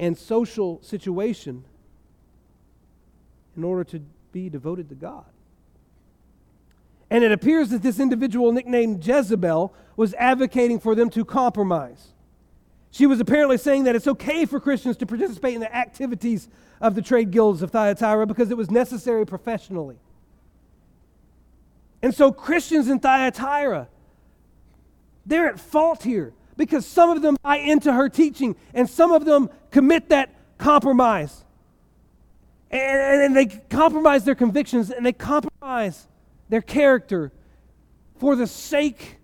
and 0.00 0.18
social 0.18 0.82
situation 0.82 1.64
in 3.56 3.62
order 3.62 3.84
to 3.84 4.02
be 4.32 4.50
devoted 4.50 4.88
to 4.88 4.96
God. 4.96 5.26
And 7.08 7.22
it 7.22 7.30
appears 7.30 7.68
that 7.68 7.82
this 7.82 8.00
individual 8.00 8.50
nicknamed 8.50 9.06
Jezebel 9.06 9.72
was 9.94 10.12
advocating 10.14 10.80
for 10.80 10.96
them 10.96 11.08
to 11.10 11.24
compromise. 11.24 12.14
She 12.90 13.06
was 13.06 13.20
apparently 13.20 13.56
saying 13.56 13.84
that 13.84 13.94
it's 13.94 14.06
okay 14.06 14.44
for 14.44 14.58
Christians 14.60 14.96
to 14.98 15.06
participate 15.06 15.54
in 15.54 15.60
the 15.60 15.74
activities 15.74 16.48
of 16.80 16.94
the 16.94 17.02
trade 17.02 17.30
guilds 17.30 17.62
of 17.62 17.70
Thyatira 17.70 18.26
because 18.26 18.50
it 18.50 18.56
was 18.56 18.70
necessary 18.70 19.24
professionally. 19.24 19.96
And 22.02 22.14
so 22.14 22.32
Christians 22.32 22.88
in 22.88 22.98
Thyatira, 22.98 23.88
they're 25.26 25.48
at 25.48 25.60
fault 25.60 26.02
here 26.02 26.32
because 26.56 26.86
some 26.86 27.10
of 27.10 27.22
them 27.22 27.36
buy 27.42 27.56
into 27.56 27.92
her 27.92 28.08
teaching 28.08 28.56
and 28.74 28.88
some 28.88 29.12
of 29.12 29.24
them 29.24 29.50
commit 29.70 30.08
that 30.08 30.34
compromise. 30.58 31.44
And, 32.70 33.22
and, 33.22 33.36
they 33.36 33.46
compromise 33.46 34.24
their 34.24 34.36
convictions 34.36 34.90
and 34.90 35.04
they 35.04 35.12
compromise 35.12 36.06
their 36.48 36.60
character 36.60 37.32
for 38.18 38.36
the 38.36 38.46
sake 38.46 39.16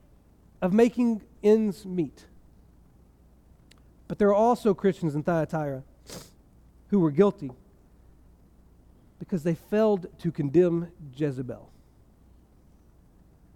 of 0.60 0.72
making 0.72 1.22
ends 1.44 1.86
meet. 1.86 2.24
But 4.08 4.18
there 4.18 4.28
are 4.28 4.34
also 4.34 4.74
Christians 4.74 5.14
in 5.14 5.22
Thyatira 5.22 5.82
who 6.88 7.00
were 7.00 7.10
guilty 7.10 7.50
because 9.18 9.42
they 9.42 9.54
failed 9.54 10.06
to 10.20 10.30
condemn 10.30 10.88
Jezebel. 11.14 11.70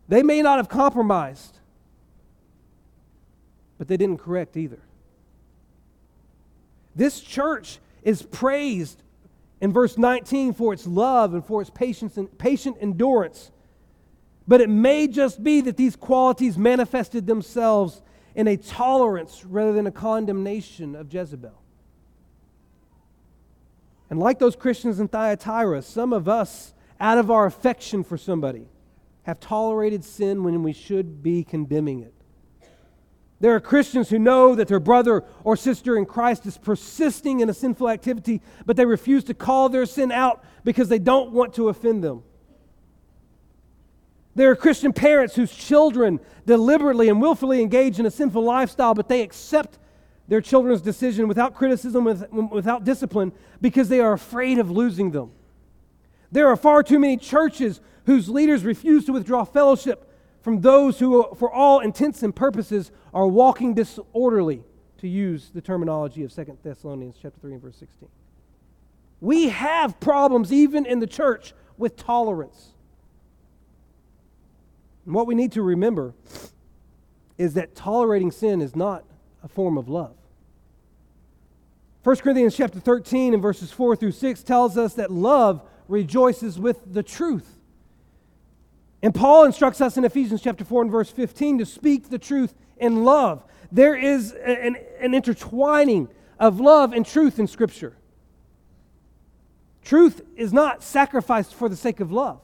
They 0.08 0.22
may 0.22 0.42
not 0.42 0.58
have 0.58 0.68
compromised, 0.68 1.58
but 3.78 3.86
they 3.86 3.96
didn't 3.96 4.18
correct 4.18 4.56
either. 4.56 4.80
This 6.96 7.20
church 7.20 7.78
is 8.02 8.22
praised 8.22 9.02
in 9.60 9.72
verse 9.72 9.96
19 9.96 10.54
for 10.54 10.72
its 10.72 10.86
love 10.86 11.34
and 11.34 11.44
for 11.44 11.60
its 11.60 11.70
patience 11.70 12.16
and 12.16 12.36
patient 12.38 12.76
endurance. 12.80 13.52
But 14.48 14.60
it 14.60 14.68
may 14.68 15.06
just 15.06 15.44
be 15.44 15.60
that 15.60 15.76
these 15.76 15.94
qualities 15.94 16.58
manifested 16.58 17.26
themselves 17.26 18.02
in 18.34 18.48
a 18.48 18.56
tolerance 18.56 19.44
rather 19.44 19.72
than 19.72 19.86
a 19.86 19.92
condemnation 19.92 20.94
of 20.94 21.12
Jezebel. 21.12 21.60
And 24.08 24.18
like 24.18 24.38
those 24.38 24.56
Christians 24.56 24.98
in 24.98 25.08
Thyatira, 25.08 25.82
some 25.82 26.12
of 26.12 26.28
us, 26.28 26.74
out 26.98 27.18
of 27.18 27.30
our 27.30 27.46
affection 27.46 28.02
for 28.04 28.18
somebody, 28.18 28.68
have 29.22 29.38
tolerated 29.40 30.04
sin 30.04 30.42
when 30.42 30.62
we 30.62 30.72
should 30.72 31.22
be 31.22 31.44
condemning 31.44 32.00
it. 32.00 32.14
There 33.38 33.54
are 33.54 33.60
Christians 33.60 34.10
who 34.10 34.18
know 34.18 34.54
that 34.54 34.68
their 34.68 34.80
brother 34.80 35.24
or 35.44 35.56
sister 35.56 35.96
in 35.96 36.04
Christ 36.04 36.44
is 36.44 36.58
persisting 36.58 37.40
in 37.40 37.48
a 37.48 37.54
sinful 37.54 37.88
activity, 37.88 38.42
but 38.66 38.76
they 38.76 38.84
refuse 38.84 39.24
to 39.24 39.34
call 39.34 39.70
their 39.70 39.86
sin 39.86 40.12
out 40.12 40.44
because 40.62 40.88
they 40.88 40.98
don't 40.98 41.32
want 41.32 41.54
to 41.54 41.70
offend 41.70 42.04
them. 42.04 42.22
There 44.34 44.50
are 44.50 44.56
Christian 44.56 44.92
parents 44.92 45.34
whose 45.34 45.52
children 45.52 46.20
deliberately 46.46 47.08
and 47.08 47.20
willfully 47.20 47.60
engage 47.60 47.98
in 47.98 48.06
a 48.06 48.10
sinful 48.10 48.42
lifestyle, 48.42 48.94
but 48.94 49.08
they 49.08 49.22
accept 49.22 49.78
their 50.28 50.40
children's 50.40 50.80
decision 50.80 51.26
without 51.26 51.54
criticism, 51.54 52.04
without 52.50 52.84
discipline, 52.84 53.32
because 53.60 53.88
they 53.88 54.00
are 54.00 54.12
afraid 54.12 54.58
of 54.58 54.70
losing 54.70 55.10
them. 55.10 55.32
There 56.30 56.48
are 56.48 56.56
far 56.56 56.82
too 56.84 57.00
many 57.00 57.16
churches 57.16 57.80
whose 58.06 58.28
leaders 58.28 58.64
refuse 58.64 59.04
to 59.06 59.12
withdraw 59.12 59.44
fellowship 59.44 60.06
from 60.40 60.60
those 60.60 60.98
who, 61.00 61.26
for 61.36 61.50
all 61.52 61.80
intents 61.80 62.22
and 62.22 62.34
purposes, 62.34 62.92
are 63.12 63.26
walking 63.26 63.74
disorderly, 63.74 64.62
to 64.98 65.08
use 65.08 65.50
the 65.54 65.60
terminology 65.60 66.22
of 66.22 66.34
2 66.34 66.58
Thessalonians 66.62 67.16
chapter 67.20 67.40
3 67.40 67.54
and 67.54 67.62
verse 67.62 67.76
16. 67.76 68.08
We 69.20 69.48
have 69.48 69.98
problems 69.98 70.52
even 70.52 70.86
in 70.86 71.00
the 71.00 71.06
church 71.06 71.54
with 71.76 71.96
tolerance. 71.96 72.74
And 75.10 75.16
what 75.16 75.26
we 75.26 75.34
need 75.34 75.50
to 75.52 75.62
remember 75.62 76.14
is 77.36 77.54
that 77.54 77.74
tolerating 77.74 78.30
sin 78.30 78.62
is 78.62 78.76
not 78.76 79.02
a 79.42 79.48
form 79.48 79.76
of 79.76 79.88
love. 79.88 80.14
1 82.04 82.16
Corinthians 82.18 82.56
chapter 82.56 82.78
13 82.78 83.34
and 83.34 83.42
verses 83.42 83.72
4 83.72 83.96
through 83.96 84.12
6 84.12 84.44
tells 84.44 84.78
us 84.78 84.94
that 84.94 85.10
love 85.10 85.62
rejoices 85.88 86.60
with 86.60 86.94
the 86.94 87.02
truth. 87.02 87.58
And 89.02 89.12
Paul 89.12 89.46
instructs 89.46 89.80
us 89.80 89.96
in 89.96 90.04
Ephesians 90.04 90.42
chapter 90.42 90.64
4 90.64 90.82
and 90.82 90.92
verse 90.92 91.10
15 91.10 91.58
to 91.58 91.66
speak 91.66 92.08
the 92.10 92.16
truth 92.16 92.54
in 92.76 93.04
love. 93.04 93.42
There 93.72 93.96
is 93.96 94.30
an, 94.30 94.76
an 95.00 95.12
intertwining 95.12 96.08
of 96.38 96.60
love 96.60 96.92
and 96.92 97.04
truth 97.04 97.40
in 97.40 97.48
Scripture. 97.48 97.96
Truth 99.82 100.20
is 100.36 100.52
not 100.52 100.84
sacrificed 100.84 101.52
for 101.52 101.68
the 101.68 101.74
sake 101.74 101.98
of 101.98 102.12
love 102.12 102.40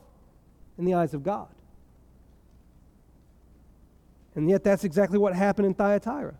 in 0.77 0.85
the 0.85 0.95
eyes 0.95 1.15
of 1.15 1.23
God. 1.23 1.47
And 4.37 4.49
yet, 4.49 4.63
that's 4.63 4.85
exactly 4.85 5.19
what 5.19 5.35
happened 5.35 5.67
in 5.67 5.75
Thyatira. 5.75 6.35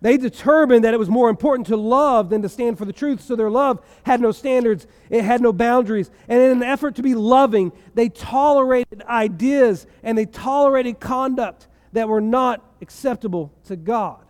They 0.00 0.16
determined 0.16 0.84
that 0.84 0.94
it 0.94 0.98
was 0.98 1.08
more 1.08 1.28
important 1.28 1.66
to 1.68 1.76
love 1.76 2.30
than 2.30 2.42
to 2.42 2.48
stand 2.48 2.78
for 2.78 2.84
the 2.84 2.92
truth, 2.92 3.20
so 3.20 3.34
their 3.34 3.50
love 3.50 3.84
had 4.04 4.20
no 4.20 4.30
standards, 4.30 4.86
it 5.10 5.24
had 5.24 5.40
no 5.40 5.52
boundaries. 5.52 6.10
And 6.28 6.40
in 6.40 6.50
an 6.52 6.62
effort 6.62 6.94
to 6.96 7.02
be 7.02 7.14
loving, 7.14 7.72
they 7.94 8.08
tolerated 8.08 9.02
ideas 9.02 9.86
and 10.04 10.16
they 10.16 10.26
tolerated 10.26 11.00
conduct 11.00 11.66
that 11.92 12.08
were 12.08 12.20
not 12.20 12.64
acceptable 12.80 13.52
to 13.64 13.74
God. 13.74 14.24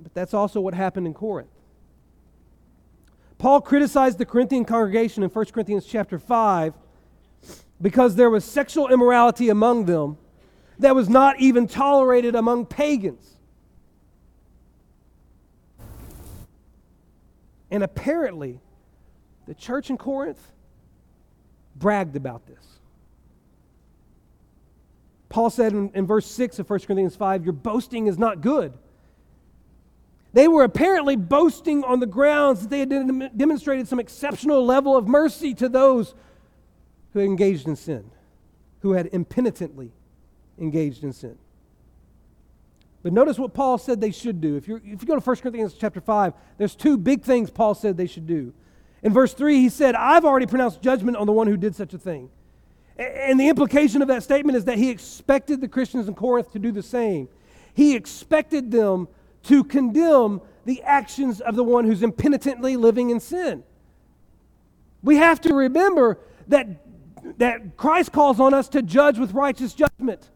But 0.00 0.12
that's 0.12 0.34
also 0.34 0.60
what 0.60 0.74
happened 0.74 1.06
in 1.06 1.14
Corinth. 1.14 1.50
Paul 3.38 3.60
criticized 3.60 4.18
the 4.18 4.26
Corinthian 4.26 4.64
congregation 4.64 5.22
in 5.22 5.30
1 5.30 5.44
Corinthians 5.46 5.86
chapter 5.86 6.18
5 6.18 6.74
because 7.84 8.16
there 8.16 8.30
was 8.30 8.46
sexual 8.46 8.88
immorality 8.88 9.50
among 9.50 9.84
them 9.84 10.16
that 10.78 10.94
was 10.94 11.10
not 11.10 11.38
even 11.38 11.66
tolerated 11.66 12.34
among 12.34 12.64
pagans. 12.64 13.36
And 17.70 17.82
apparently, 17.82 18.58
the 19.46 19.52
church 19.52 19.90
in 19.90 19.98
Corinth 19.98 20.40
bragged 21.76 22.16
about 22.16 22.46
this. 22.46 22.64
Paul 25.28 25.50
said 25.50 25.74
in, 25.74 25.90
in, 25.94 26.06
verse 26.06 26.24
6 26.24 26.60
of 26.60 26.70
1 26.70 26.78
Corinthians 26.80 27.16
5, 27.16 27.44
Your 27.44 27.52
boasting 27.52 28.06
is 28.06 28.16
not 28.16 28.40
good. 28.40 28.72
They 30.32 30.48
were 30.48 30.64
apparently 30.64 31.16
boasting 31.16 31.84
on 31.84 32.00
the 32.00 32.06
grounds 32.06 32.62
that 32.62 32.70
they 32.70 32.78
had 32.78 33.36
demonstrated 33.36 33.88
some 33.88 34.00
exceptional 34.00 34.64
level 34.64 34.96
of 34.96 35.06
mercy 35.06 35.52
to 35.56 35.68
those 35.68 36.14
who 37.14 37.20
had 37.20 37.26
engaged 37.26 37.66
in 37.66 37.76
sin, 37.76 38.10
who 38.80 38.92
had 38.92 39.08
impenitently 39.12 39.90
engaged 40.58 41.02
in 41.02 41.14
sin. 41.14 41.38
But 43.02 43.12
notice 43.12 43.38
what 43.38 43.54
Paul 43.54 43.78
said 43.78 44.00
they 44.00 44.10
should 44.10 44.40
do. 44.40 44.56
If, 44.56 44.68
you 44.68 44.76
if 44.76 45.00
you 45.02 45.06
go 45.06 45.14
to 45.14 45.20
1 45.20 45.36
Corinthians 45.36 45.74
chapter 45.74 46.00
5, 46.00 46.34
there's 46.58 46.74
two 46.74 46.98
big 46.98 47.22
things 47.22 47.50
Paul 47.50 47.74
said 47.74 47.96
they 47.96 48.06
should 48.06 48.26
do. 48.26 48.52
In 49.02 49.12
verse 49.12 49.32
3, 49.32 49.60
he 49.60 49.68
said, 49.68 49.94
I've 49.94 50.24
already 50.24 50.46
pronounced 50.46 50.82
judgment 50.82 51.16
on 51.16 51.26
the 51.26 51.32
one 51.32 51.46
who 51.46 51.56
did 51.56 51.74
such 51.74 51.94
a 51.94 51.98
thing. 51.98 52.30
And 52.96 53.38
the 53.38 53.48
implication 53.48 54.02
of 54.02 54.08
that 54.08 54.22
statement 54.22 54.56
is 54.56 54.64
that 54.64 54.78
he 54.78 54.90
expected 54.90 55.60
the 55.60 55.68
Christians 55.68 56.08
in 56.08 56.14
Corinth 56.14 56.52
to 56.52 56.58
do 56.58 56.72
the 56.72 56.82
same. 56.82 57.28
He 57.74 57.94
expected 57.94 58.70
them 58.70 59.08
to 59.44 59.64
condemn 59.64 60.40
the 60.64 60.82
actions 60.82 61.40
of 61.40 61.56
the 61.56 61.64
one 61.64 61.84
who's 61.84 62.02
impenitently 62.02 62.76
living 62.76 63.10
in 63.10 63.20
sin. 63.20 63.62
We 65.02 65.16
have 65.16 65.40
to 65.42 65.54
remember 65.54 66.18
that, 66.48 66.66
that 67.38 67.76
Christ 67.76 68.12
calls 68.12 68.40
on 68.40 68.54
us 68.54 68.68
to 68.70 68.82
judge 68.82 69.18
with 69.18 69.32
righteous 69.32 69.74
judgment. 69.74 70.30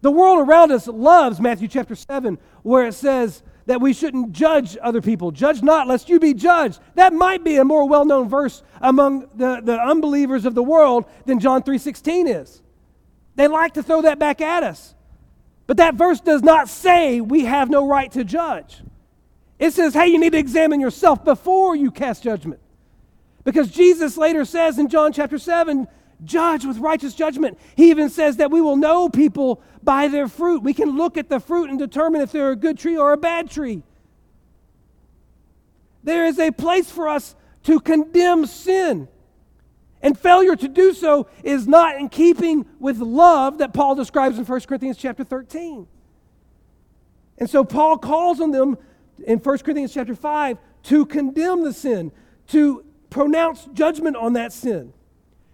The 0.00 0.10
world 0.10 0.46
around 0.46 0.72
us 0.72 0.88
loves 0.88 1.40
Matthew 1.40 1.68
chapter 1.68 1.94
7, 1.94 2.38
where 2.62 2.86
it 2.86 2.94
says 2.94 3.42
that 3.66 3.80
we 3.80 3.92
shouldn't 3.92 4.32
judge 4.32 4.76
other 4.82 5.00
people. 5.00 5.30
Judge 5.30 5.62
not, 5.62 5.86
lest 5.86 6.08
you 6.08 6.18
be 6.18 6.34
judged. 6.34 6.80
That 6.96 7.12
might 7.12 7.44
be 7.44 7.56
a 7.56 7.64
more 7.64 7.88
well 7.88 8.04
known 8.04 8.28
verse 8.28 8.62
among 8.80 9.28
the, 9.34 9.60
the 9.62 9.78
unbelievers 9.80 10.44
of 10.44 10.54
the 10.54 10.62
world 10.62 11.04
than 11.26 11.38
John 11.38 11.62
3.16 11.62 12.42
is. 12.42 12.62
They 13.36 13.46
like 13.48 13.74
to 13.74 13.82
throw 13.82 14.02
that 14.02 14.18
back 14.18 14.40
at 14.40 14.62
us. 14.62 14.94
But 15.66 15.76
that 15.76 15.94
verse 15.94 16.20
does 16.20 16.42
not 16.42 16.68
say 16.68 17.20
we 17.20 17.44
have 17.44 17.70
no 17.70 17.86
right 17.86 18.10
to 18.12 18.24
judge. 18.24 18.82
It 19.58 19.72
says, 19.72 19.94
hey, 19.94 20.08
you 20.08 20.18
need 20.18 20.32
to 20.32 20.38
examine 20.38 20.80
yourself 20.80 21.24
before 21.24 21.76
you 21.76 21.92
cast 21.92 22.24
judgment. 22.24 22.60
Because 23.44 23.70
Jesus 23.70 24.16
later 24.16 24.44
says 24.44 24.78
in 24.78 24.88
John 24.88 25.12
chapter 25.12 25.38
7, 25.38 25.86
judge 26.24 26.64
with 26.64 26.78
righteous 26.78 27.14
judgment. 27.14 27.58
He 27.76 27.90
even 27.90 28.10
says 28.10 28.36
that 28.36 28.50
we 28.50 28.60
will 28.60 28.76
know 28.76 29.08
people 29.08 29.62
by 29.82 30.08
their 30.08 30.28
fruit. 30.28 30.62
We 30.62 30.74
can 30.74 30.96
look 30.96 31.16
at 31.16 31.28
the 31.28 31.40
fruit 31.40 31.70
and 31.70 31.78
determine 31.78 32.20
if 32.20 32.32
they're 32.32 32.50
a 32.50 32.56
good 32.56 32.78
tree 32.78 32.96
or 32.96 33.12
a 33.12 33.16
bad 33.16 33.50
tree. 33.50 33.82
There 36.04 36.26
is 36.26 36.38
a 36.38 36.50
place 36.50 36.90
for 36.90 37.08
us 37.08 37.34
to 37.64 37.80
condemn 37.80 38.46
sin. 38.46 39.08
And 40.02 40.18
failure 40.18 40.56
to 40.56 40.68
do 40.68 40.92
so 40.94 41.28
is 41.44 41.68
not 41.68 41.96
in 41.96 42.08
keeping 42.08 42.66
with 42.80 42.98
love 42.98 43.58
that 43.58 43.72
Paul 43.72 43.94
describes 43.94 44.36
in 44.36 44.44
1 44.44 44.60
Corinthians 44.62 44.96
chapter 44.96 45.22
13. 45.22 45.86
And 47.38 47.48
so 47.48 47.64
Paul 47.64 47.98
calls 47.98 48.40
on 48.40 48.50
them 48.50 48.78
in 49.24 49.38
1 49.38 49.58
Corinthians 49.58 49.94
chapter 49.94 50.14
5 50.14 50.58
to 50.84 51.06
condemn 51.06 51.62
the 51.62 51.72
sin, 51.72 52.10
to 52.48 52.84
pronounce 53.10 53.68
judgment 53.72 54.16
on 54.16 54.32
that 54.32 54.52
sin. 54.52 54.92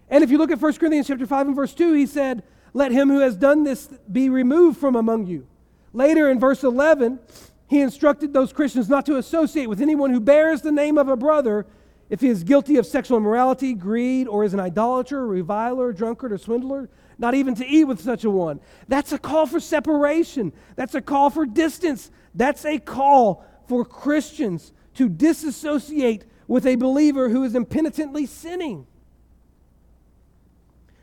And 0.09 0.23
if 0.23 0.31
you 0.31 0.37
look 0.37 0.51
at 0.51 0.61
1 0.61 0.73
Corinthians 0.73 1.07
chapter 1.07 1.27
5 1.27 1.47
and 1.47 1.55
verse 1.55 1.73
2, 1.73 1.93
he 1.93 2.05
said, 2.05 2.43
Let 2.73 2.91
him 2.91 3.09
who 3.09 3.19
has 3.19 3.35
done 3.35 3.63
this 3.63 3.87
be 4.11 4.29
removed 4.29 4.79
from 4.79 4.95
among 4.95 5.27
you. 5.27 5.47
Later 5.93 6.29
in 6.29 6.39
verse 6.39 6.63
11, 6.63 7.19
he 7.67 7.81
instructed 7.81 8.33
those 8.33 8.51
Christians 8.51 8.89
not 8.89 9.05
to 9.05 9.17
associate 9.17 9.67
with 9.67 9.81
anyone 9.81 10.11
who 10.11 10.19
bears 10.19 10.61
the 10.61 10.71
name 10.71 10.97
of 10.97 11.07
a 11.07 11.15
brother 11.15 11.67
if 12.09 12.21
he 12.21 12.27
is 12.27 12.43
guilty 12.43 12.77
of 12.77 12.87
sexual 12.87 13.17
immorality, 13.17 13.75
greed, 13.75 14.27
or 14.27 14.43
is 14.43 14.55
an 14.55 14.59
idolater, 14.59 15.25
reviler, 15.27 15.93
drunkard, 15.93 16.31
or 16.31 16.39
swindler, 16.39 16.89
not 17.19 17.35
even 17.35 17.53
to 17.53 17.65
eat 17.67 17.83
with 17.83 18.01
such 18.01 18.23
a 18.23 18.29
one. 18.29 18.59
That's 18.87 19.11
a 19.11 19.19
call 19.19 19.45
for 19.45 19.59
separation. 19.59 20.51
That's 20.75 20.95
a 20.95 21.01
call 21.01 21.29
for 21.29 21.45
distance. 21.45 22.09
That's 22.33 22.65
a 22.65 22.79
call 22.79 23.45
for 23.67 23.85
Christians 23.85 24.73
to 24.95 25.07
disassociate 25.07 26.25
with 26.47 26.65
a 26.65 26.75
believer 26.75 27.29
who 27.29 27.43
is 27.43 27.53
impenitently 27.53 28.25
sinning. 28.25 28.87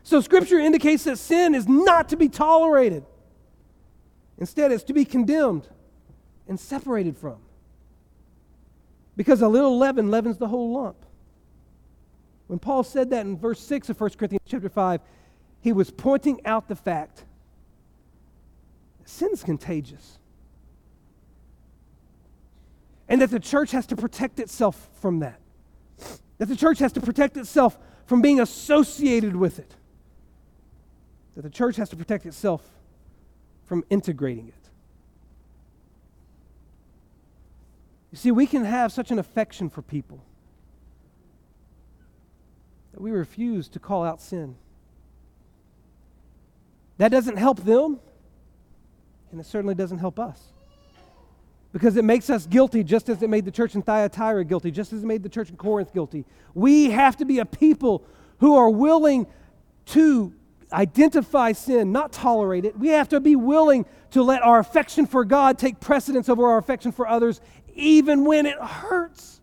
So, 0.07 0.21
Scripture 0.21 0.57
indicates 0.57 1.03
that 1.03 1.17
sin 1.17 1.53
is 1.53 1.67
not 1.67 2.07
to 2.09 2.15
be 2.15 2.29
tolerated. 2.29 3.05
Instead, 4.37 4.71
it's 4.71 4.85
to 4.85 4.93
be 4.93 5.03
condemned 5.03 5.67
and 6.47 6.57
separated 6.57 7.17
from. 7.17 7.39
Because 9.17 9.41
a 9.41 9.49
little 9.49 9.77
leaven 9.77 10.09
leavens 10.09 10.37
the 10.37 10.47
whole 10.47 10.71
lump. 10.71 10.95
When 12.47 12.57
Paul 12.57 12.83
said 12.83 13.09
that 13.09 13.25
in 13.25 13.37
verse 13.37 13.59
6 13.59 13.89
of 13.89 13.99
1 13.99 14.11
Corinthians 14.11 14.43
chapter 14.47 14.69
5, 14.69 15.01
he 15.59 15.73
was 15.73 15.91
pointing 15.91 16.39
out 16.45 16.69
the 16.69 16.77
fact 16.77 17.25
that 18.99 19.09
sin 19.09 19.31
is 19.33 19.43
contagious. 19.43 20.19
And 23.09 23.19
that 23.21 23.31
the 23.31 23.41
church 23.41 23.71
has 23.71 23.85
to 23.87 23.97
protect 23.97 24.39
itself 24.39 24.87
from 25.01 25.19
that. 25.19 25.41
That 26.37 26.45
the 26.45 26.55
church 26.55 26.79
has 26.79 26.93
to 26.93 27.01
protect 27.01 27.35
itself 27.35 27.77
from 28.05 28.21
being 28.21 28.39
associated 28.39 29.35
with 29.35 29.59
it 29.59 29.75
that 31.37 31.43
the 31.43 31.49
church 31.51 31.75
has 31.75 31.87
to 31.87 31.95
protect 31.95 32.25
itself 32.25 32.67
from 33.65 33.85
integrating 33.91 34.47
it. 34.47 34.69
You 38.11 38.17
see, 38.17 38.31
we 38.31 38.47
can 38.47 38.65
have 38.65 38.91
such 38.91 39.11
an 39.11 39.19
affection 39.19 39.69
for 39.69 39.83
people 39.83 40.23
that 42.91 43.01
we 43.01 43.11
refuse 43.11 43.69
to 43.69 43.79
call 43.79 44.03
out 44.03 44.19
sin. 44.19 44.55
That 46.97 47.09
doesn't 47.09 47.37
help 47.37 47.63
them, 47.63 47.99
and 49.31 49.39
it 49.39 49.45
certainly 49.45 49.75
doesn't 49.75 49.99
help 49.99 50.19
us. 50.19 50.41
Because 51.71 51.97
it 51.97 52.03
makes 52.03 52.31
us 52.31 52.47
guilty 52.47 52.83
just 52.83 53.09
as 53.09 53.21
it 53.21 53.29
made 53.29 53.45
the 53.45 53.51
church 53.51 53.75
in 53.75 53.83
Thyatira 53.83 54.43
guilty, 54.43 54.71
just 54.71 54.91
as 54.91 55.03
it 55.03 55.05
made 55.05 55.21
the 55.21 55.29
church 55.29 55.51
in 55.51 55.55
Corinth 55.55 55.93
guilty. 55.93 56.25
We 56.55 56.89
have 56.89 57.15
to 57.17 57.25
be 57.25 57.37
a 57.37 57.45
people 57.45 58.03
who 58.39 58.55
are 58.55 58.71
willing 58.71 59.27
to 59.87 60.33
identify 60.71 61.53
sin, 61.53 61.91
not 61.91 62.11
tolerate 62.11 62.65
it. 62.65 62.77
We 62.77 62.89
have 62.89 63.09
to 63.09 63.19
be 63.19 63.35
willing 63.35 63.85
to 64.11 64.23
let 64.23 64.41
our 64.41 64.59
affection 64.59 65.05
for 65.05 65.23
God 65.25 65.57
take 65.57 65.79
precedence 65.79 66.29
over 66.29 66.47
our 66.47 66.57
affection 66.57 66.91
for 66.91 67.07
others, 67.07 67.41
even 67.75 68.25
when 68.25 68.45
it 68.45 68.57
hurts, 68.59 69.39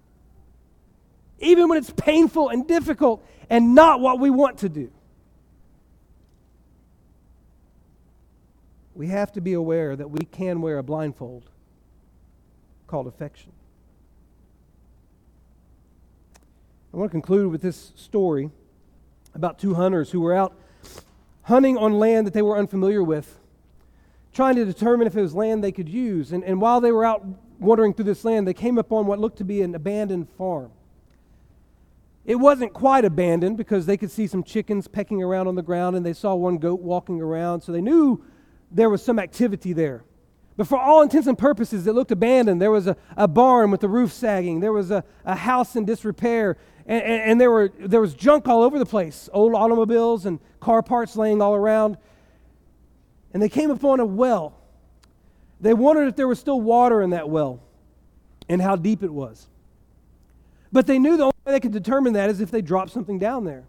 even 1.38 1.68
when 1.68 1.78
it's 1.78 1.90
painful 1.90 2.48
and 2.48 2.66
difficult 2.66 3.26
and 3.48 3.74
not 3.74 4.00
what 4.00 4.18
we 4.18 4.30
want 4.30 4.58
to 4.58 4.68
do. 4.68 4.90
We 8.94 9.08
have 9.08 9.32
to 9.32 9.40
be 9.40 9.54
aware 9.54 9.96
that 9.96 10.08
we 10.08 10.24
can 10.24 10.60
wear 10.60 10.78
a 10.78 10.82
blindfold 10.82 11.50
called 12.86 13.06
affection. 13.06 13.52
I 16.92 16.96
want 16.96 17.10
to 17.10 17.12
conclude 17.12 17.50
with 17.50 17.60
this 17.60 17.92
story 17.96 18.50
about 19.34 19.58
two 19.58 19.74
hunters 19.74 20.12
who 20.12 20.20
were 20.20 20.32
out 20.32 20.54
hunting 21.44 21.76
on 21.76 21.98
land 21.98 22.26
that 22.26 22.34
they 22.34 22.42
were 22.42 22.58
unfamiliar 22.58 23.02
with, 23.02 23.38
trying 24.32 24.56
to 24.56 24.64
determine 24.64 25.06
if 25.06 25.16
it 25.16 25.22
was 25.22 25.34
land 25.34 25.62
they 25.62 25.72
could 25.72 25.88
use. 25.88 26.32
And, 26.32 26.42
and 26.44 26.60
while 26.60 26.80
they 26.80 26.92
were 26.92 27.04
out 27.04 27.24
wandering 27.58 27.94
through 27.94 28.06
this 28.06 28.24
land, 28.24 28.46
they 28.46 28.54
came 28.54 28.78
upon 28.78 29.06
what 29.06 29.18
looked 29.18 29.38
to 29.38 29.44
be 29.44 29.62
an 29.62 29.74
abandoned 29.74 30.28
farm. 30.36 30.70
It 32.24 32.36
wasn't 32.36 32.72
quite 32.72 33.04
abandoned 33.04 33.58
because 33.58 33.84
they 33.84 33.98
could 33.98 34.10
see 34.10 34.26
some 34.26 34.42
chickens 34.42 34.88
pecking 34.88 35.22
around 35.22 35.46
on 35.46 35.54
the 35.54 35.62
ground 35.62 35.94
and 35.94 36.04
they 36.04 36.14
saw 36.14 36.34
one 36.34 36.56
goat 36.56 36.80
walking 36.80 37.20
around, 37.20 37.60
so 37.60 37.70
they 37.70 37.82
knew 37.82 38.24
there 38.70 38.88
was 38.88 39.04
some 39.04 39.18
activity 39.18 39.72
there. 39.74 40.04
But 40.56 40.68
for 40.68 40.78
all 40.78 41.02
intents 41.02 41.26
and 41.26 41.36
purposes, 41.36 41.86
it 41.86 41.94
looked 41.94 42.12
abandoned. 42.12 42.62
There 42.62 42.70
was 42.70 42.86
a, 42.86 42.96
a 43.16 43.26
barn 43.26 43.70
with 43.70 43.80
the 43.80 43.88
roof 43.88 44.12
sagging, 44.12 44.60
there 44.60 44.72
was 44.72 44.90
a, 44.90 45.04
a 45.24 45.34
house 45.34 45.76
in 45.76 45.84
disrepair, 45.84 46.56
and, 46.86 47.02
and, 47.02 47.22
and, 47.22 47.40
there, 47.40 47.50
were, 47.50 47.72
there 47.78 48.00
was 48.00 48.14
junk 48.14 48.48
all 48.48 48.62
over 48.62 48.78
the 48.78 48.86
place 48.86 49.28
old 49.32 49.54
automobiles 49.54 50.26
and 50.26 50.38
car 50.64 50.82
parts 50.82 51.14
laying 51.14 51.42
all 51.42 51.54
around. 51.54 51.98
and 53.32 53.42
they 53.42 53.48
came 53.48 53.70
upon 53.70 54.00
a 54.00 54.04
well. 54.04 54.54
They 55.60 55.74
wondered 55.74 56.08
if 56.08 56.16
there 56.16 56.28
was 56.28 56.38
still 56.38 56.60
water 56.60 57.02
in 57.02 57.10
that 57.10 57.28
well 57.28 57.60
and 58.48 58.62
how 58.62 58.76
deep 58.76 59.02
it 59.02 59.12
was. 59.12 59.48
But 60.72 60.86
they 60.86 60.98
knew 60.98 61.16
the 61.16 61.24
only 61.24 61.34
way 61.44 61.52
they 61.52 61.60
could 61.60 61.72
determine 61.72 62.12
that 62.12 62.30
is 62.30 62.40
if 62.40 62.50
they 62.50 62.62
dropped 62.62 62.92
something 62.92 63.18
down 63.18 63.44
there. 63.44 63.64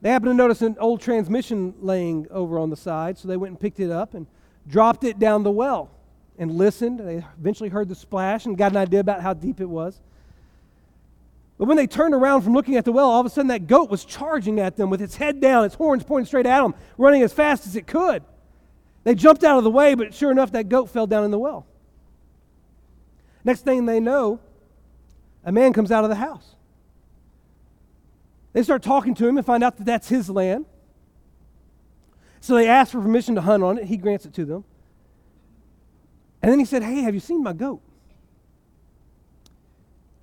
They 0.00 0.10
happened 0.10 0.30
to 0.30 0.34
notice 0.34 0.62
an 0.62 0.76
old 0.78 1.00
transmission 1.00 1.74
laying 1.80 2.26
over 2.30 2.58
on 2.58 2.70
the 2.70 2.76
side, 2.76 3.18
so 3.18 3.26
they 3.26 3.36
went 3.36 3.52
and 3.52 3.60
picked 3.60 3.80
it 3.80 3.90
up 3.90 4.14
and 4.14 4.26
dropped 4.66 5.04
it 5.04 5.18
down 5.18 5.42
the 5.42 5.50
well 5.50 5.90
and 6.38 6.52
listened. 6.52 7.00
They 7.00 7.24
eventually 7.38 7.70
heard 7.70 7.88
the 7.88 7.94
splash 7.94 8.46
and 8.46 8.56
got 8.56 8.72
an 8.72 8.76
idea 8.76 9.00
about 9.00 9.22
how 9.22 9.32
deep 9.32 9.60
it 9.60 9.68
was. 9.68 10.00
But 11.58 11.66
when 11.66 11.76
they 11.76 11.88
turned 11.88 12.14
around 12.14 12.42
from 12.42 12.54
looking 12.54 12.76
at 12.76 12.84
the 12.84 12.92
well, 12.92 13.10
all 13.10 13.20
of 13.20 13.26
a 13.26 13.30
sudden 13.30 13.48
that 13.48 13.66
goat 13.66 13.90
was 13.90 14.04
charging 14.04 14.60
at 14.60 14.76
them 14.76 14.90
with 14.90 15.02
its 15.02 15.16
head 15.16 15.40
down, 15.40 15.64
its 15.64 15.74
horns 15.74 16.04
pointing 16.04 16.26
straight 16.26 16.46
at 16.46 16.62
them, 16.62 16.74
running 16.96 17.22
as 17.22 17.32
fast 17.32 17.66
as 17.66 17.74
it 17.74 17.86
could. 17.86 18.22
They 19.02 19.16
jumped 19.16 19.42
out 19.42 19.58
of 19.58 19.64
the 19.64 19.70
way, 19.70 19.94
but 19.94 20.14
sure 20.14 20.30
enough, 20.30 20.52
that 20.52 20.68
goat 20.68 20.86
fell 20.86 21.06
down 21.06 21.24
in 21.24 21.32
the 21.32 21.38
well. 21.38 21.66
Next 23.42 23.62
thing 23.62 23.86
they 23.86 23.98
know, 23.98 24.38
a 25.44 25.50
man 25.50 25.72
comes 25.72 25.90
out 25.90 26.04
of 26.04 26.10
the 26.10 26.16
house. 26.16 26.54
They 28.52 28.62
start 28.62 28.82
talking 28.82 29.14
to 29.16 29.26
him 29.26 29.36
and 29.36 29.46
find 29.46 29.64
out 29.64 29.76
that 29.78 29.84
that's 29.84 30.08
his 30.08 30.30
land. 30.30 30.64
So 32.40 32.54
they 32.54 32.68
ask 32.68 32.92
for 32.92 33.00
permission 33.00 33.34
to 33.34 33.40
hunt 33.40 33.64
on 33.64 33.78
it. 33.78 33.84
He 33.84 33.96
grants 33.96 34.26
it 34.26 34.34
to 34.34 34.44
them. 34.44 34.64
And 36.40 36.52
then 36.52 36.58
he 36.58 36.64
said, 36.64 36.82
Hey, 36.82 37.02
have 37.02 37.14
you 37.14 37.20
seen 37.20 37.42
my 37.42 37.52
goat? 37.52 37.82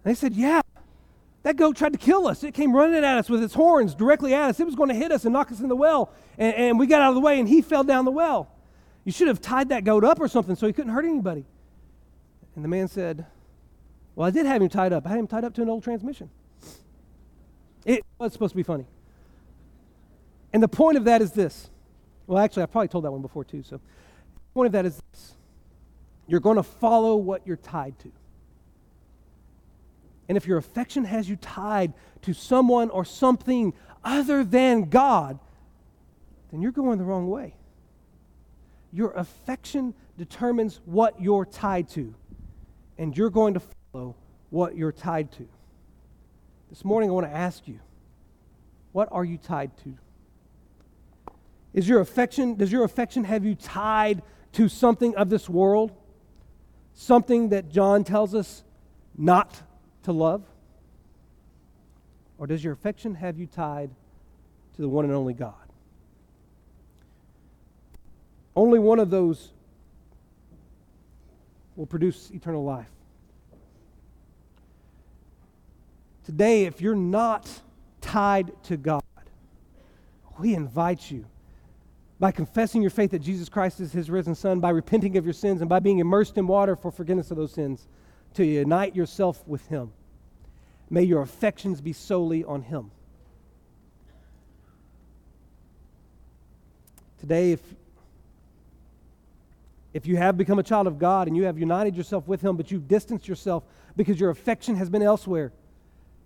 And 0.03 0.11
they 0.11 0.15
said, 0.15 0.33
Yeah. 0.33 0.61
That 1.45 1.57
goat 1.57 1.77
tried 1.77 1.93
to 1.93 1.99
kill 1.99 2.25
us. 2.25 2.43
It 2.43 2.55
came 2.55 2.75
running 2.75 3.03
at 3.03 3.19
us 3.19 3.29
with 3.29 3.43
its 3.43 3.53
horns 3.53 3.93
directly 3.93 4.33
at 4.33 4.49
us. 4.49 4.59
It 4.59 4.65
was 4.65 4.73
going 4.73 4.89
to 4.89 4.95
hit 4.95 5.11
us 5.11 5.25
and 5.25 5.33
knock 5.33 5.51
us 5.51 5.59
in 5.59 5.69
the 5.69 5.75
well. 5.75 6.11
And, 6.39 6.55
and 6.55 6.79
we 6.79 6.87
got 6.87 7.03
out 7.03 7.09
of 7.09 7.15
the 7.15 7.21
way, 7.21 7.39
and 7.39 7.47
he 7.47 7.61
fell 7.61 7.83
down 7.83 8.03
the 8.03 8.09
well. 8.09 8.49
You 9.03 9.11
should 9.11 9.27
have 9.27 9.41
tied 9.41 9.69
that 9.69 9.83
goat 9.83 10.03
up 10.03 10.19
or 10.19 10.27
something 10.27 10.55
so 10.55 10.65
he 10.65 10.73
couldn't 10.73 10.91
hurt 10.91 11.05
anybody. 11.05 11.45
And 12.55 12.63
the 12.63 12.67
man 12.67 12.87
said, 12.87 13.27
Well, 14.15 14.27
I 14.27 14.31
did 14.31 14.47
have 14.47 14.59
him 14.59 14.69
tied 14.69 14.91
up. 14.91 15.05
I 15.05 15.09
had 15.09 15.19
him 15.19 15.27
tied 15.27 15.43
up 15.43 15.53
to 15.53 15.61
an 15.61 15.69
old 15.69 15.83
transmission. 15.83 16.31
It 17.85 18.03
was 18.17 18.33
supposed 18.33 18.53
to 18.53 18.57
be 18.57 18.63
funny. 18.63 18.87
And 20.51 20.63
the 20.63 20.67
point 20.67 20.97
of 20.97 21.03
that 21.03 21.21
is 21.21 21.31
this. 21.31 21.69
Well, 22.25 22.39
actually, 22.39 22.63
I 22.63 22.65
probably 22.65 22.87
told 22.87 23.03
that 23.03 23.11
one 23.11 23.21
before 23.21 23.43
too. 23.43 23.61
So, 23.61 23.75
the 23.75 24.53
point 24.55 24.65
of 24.65 24.71
that 24.71 24.87
is 24.87 24.99
this 25.11 25.35
you're 26.27 26.39
going 26.39 26.57
to 26.57 26.63
follow 26.63 27.15
what 27.17 27.45
you're 27.45 27.55
tied 27.55 27.99
to. 27.99 28.11
And 30.27 30.37
if 30.37 30.47
your 30.47 30.57
affection 30.57 31.05
has 31.05 31.29
you 31.29 31.35
tied 31.35 31.93
to 32.23 32.33
someone 32.33 32.89
or 32.89 33.05
something 33.05 33.73
other 34.03 34.43
than 34.43 34.89
God, 34.89 35.39
then 36.51 36.61
you're 36.61 36.71
going 36.71 36.97
the 36.97 37.03
wrong 37.03 37.29
way. 37.29 37.55
Your 38.91 39.11
affection 39.11 39.93
determines 40.17 40.79
what 40.85 41.21
you're 41.21 41.45
tied 41.45 41.89
to, 41.89 42.15
and 42.97 43.15
you're 43.15 43.29
going 43.29 43.55
to 43.55 43.61
follow 43.91 44.15
what 44.49 44.77
you're 44.77 44.91
tied 44.91 45.31
to. 45.33 45.47
This 46.69 46.85
morning, 46.85 47.09
I 47.09 47.13
want 47.13 47.27
to 47.27 47.35
ask 47.35 47.67
you 47.67 47.79
what 48.93 49.09
are 49.11 49.25
you 49.25 49.37
tied 49.37 49.75
to? 49.83 49.93
Is 51.73 51.89
your 51.89 51.99
affection, 51.99 52.55
does 52.55 52.71
your 52.71 52.85
affection 52.85 53.25
have 53.25 53.43
you 53.43 53.53
tied 53.53 54.21
to 54.53 54.69
something 54.69 55.13
of 55.17 55.29
this 55.29 55.49
world? 55.49 55.91
Something 56.93 57.49
that 57.49 57.69
John 57.69 58.05
tells 58.05 58.33
us 58.33 58.63
not 59.17 59.61
to 60.05 60.11
love? 60.11 60.43
Or 62.37 62.47
does 62.47 62.63
your 62.63 62.73
affection 62.73 63.15
have 63.15 63.37
you 63.37 63.47
tied 63.47 63.89
to 64.75 64.81
the 64.81 64.89
one 64.89 65.05
and 65.05 65.13
only 65.13 65.33
God? 65.33 65.53
Only 68.55 68.79
one 68.79 68.99
of 68.99 69.09
those 69.09 69.51
will 71.75 71.85
produce 71.85 72.31
eternal 72.31 72.63
life. 72.63 72.89
Today, 76.25 76.65
if 76.65 76.81
you're 76.81 76.95
not 76.95 77.49
tied 78.01 78.51
to 78.63 78.77
God, 78.77 79.03
we 80.39 80.55
invite 80.55 81.11
you 81.11 81.25
by 82.19 82.31
confessing 82.31 82.81
your 82.81 82.91
faith 82.91 83.11
that 83.11 83.19
Jesus 83.19 83.49
Christ 83.49 83.79
is 83.79 83.91
his 83.91 84.09
risen 84.09 84.35
Son, 84.35 84.59
by 84.59 84.69
repenting 84.69 85.17
of 85.17 85.25
your 85.25 85.33
sins, 85.33 85.61
and 85.61 85.69
by 85.69 85.79
being 85.79 85.99
immersed 85.99 86.37
in 86.37 86.47
water 86.47 86.75
for 86.75 86.91
forgiveness 86.91 87.29
of 87.29 87.37
those 87.37 87.51
sins, 87.51 87.87
to 88.35 88.45
unite 88.45 88.95
yourself 88.95 89.45
with 89.47 89.65
him. 89.67 89.91
May 90.89 91.03
your 91.03 91.21
affections 91.21 91.81
be 91.81 91.93
solely 91.93 92.43
on 92.43 92.61
him. 92.61 92.91
Today, 97.19 97.53
if, 97.53 97.61
if 99.93 100.05
you 100.05 100.17
have 100.17 100.37
become 100.37 100.59
a 100.59 100.63
child 100.63 100.85
of 100.85 100.99
God 100.99 101.27
and 101.27 101.35
you 101.35 101.43
have 101.43 101.57
united 101.57 101.95
yourself 101.95 102.27
with 102.27 102.41
him, 102.41 102.55
but 102.55 102.69
you've 102.69 102.87
distanced 102.87 103.27
yourself 103.27 103.63
because 103.95 104.19
your 104.19 104.29
affection 104.29 104.75
has 104.75 104.89
been 104.89 105.01
elsewhere, 105.01 105.51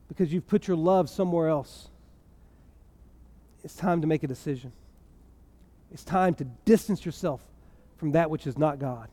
because 0.07 0.33
you've 0.33 0.47
put 0.47 0.67
your 0.67 0.75
love 0.75 1.09
somewhere 1.09 1.47
else, 1.47 1.87
it's 3.63 3.75
time 3.75 4.01
to 4.01 4.07
make 4.07 4.23
a 4.23 4.27
decision. 4.27 4.71
It's 5.91 6.03
time 6.03 6.33
to 6.35 6.43
distance 6.65 7.05
yourself 7.05 7.41
from 7.97 8.11
that 8.11 8.29
which 8.29 8.47
is 8.47 8.57
not 8.57 8.79
God. 8.79 9.09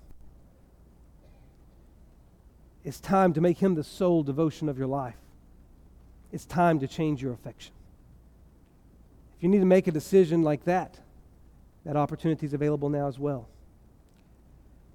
It's 2.87 3.01
time 3.01 3.33
to 3.33 3.41
make 3.41 3.59
Him 3.59 3.75
the 3.75 3.83
sole 3.83 4.23
devotion 4.23 4.69
of 4.69 4.79
your 4.79 4.87
life. 4.87 5.17
It's 6.31 6.45
time 6.45 6.79
to 6.79 6.87
change 6.87 7.21
your 7.21 7.33
affection. 7.33 7.73
If 9.37 9.43
you 9.43 9.49
need 9.49 9.59
to 9.59 9.65
make 9.65 9.89
a 9.89 9.91
decision 9.91 10.43
like 10.43 10.65
that, 10.67 11.01
that 11.85 11.97
opportunity 11.97 12.47
is 12.47 12.55
available 12.55 12.89
now 12.89 13.09
as 13.09 13.19
well. 13.19 13.49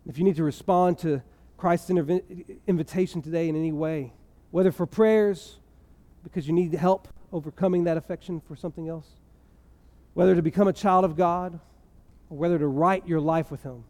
If 0.07 0.17
you 0.17 0.23
need 0.23 0.37
to 0.37 0.43
respond 0.43 0.99
to 0.99 1.21
Christ's 1.57 1.89
interv- 1.89 2.57
invitation 2.65 3.21
today 3.21 3.49
in 3.49 3.57
any 3.57 3.73
way, 3.73 4.13
whether 4.51 4.71
for 4.71 4.85
prayers, 4.85 5.57
because 6.23 6.47
you 6.47 6.53
need 6.53 6.73
help 6.73 7.09
overcoming 7.33 7.83
that 7.83 7.97
affection 7.97 8.39
for 8.39 8.55
something 8.55 8.87
else, 8.87 9.07
whether 10.13 10.33
to 10.33 10.41
become 10.41 10.69
a 10.69 10.73
child 10.73 11.03
of 11.03 11.17
God, 11.17 11.59
or 12.29 12.37
whether 12.37 12.57
to 12.57 12.67
right 12.67 13.05
your 13.05 13.19
life 13.19 13.51
with 13.51 13.63
Him, 13.63 13.83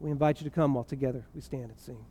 we 0.00 0.10
invite 0.10 0.40
you 0.40 0.44
to 0.44 0.50
come 0.50 0.74
while 0.74 0.82
together 0.82 1.24
we 1.32 1.40
stand 1.40 1.70
and 1.70 1.78
sing. 1.78 2.04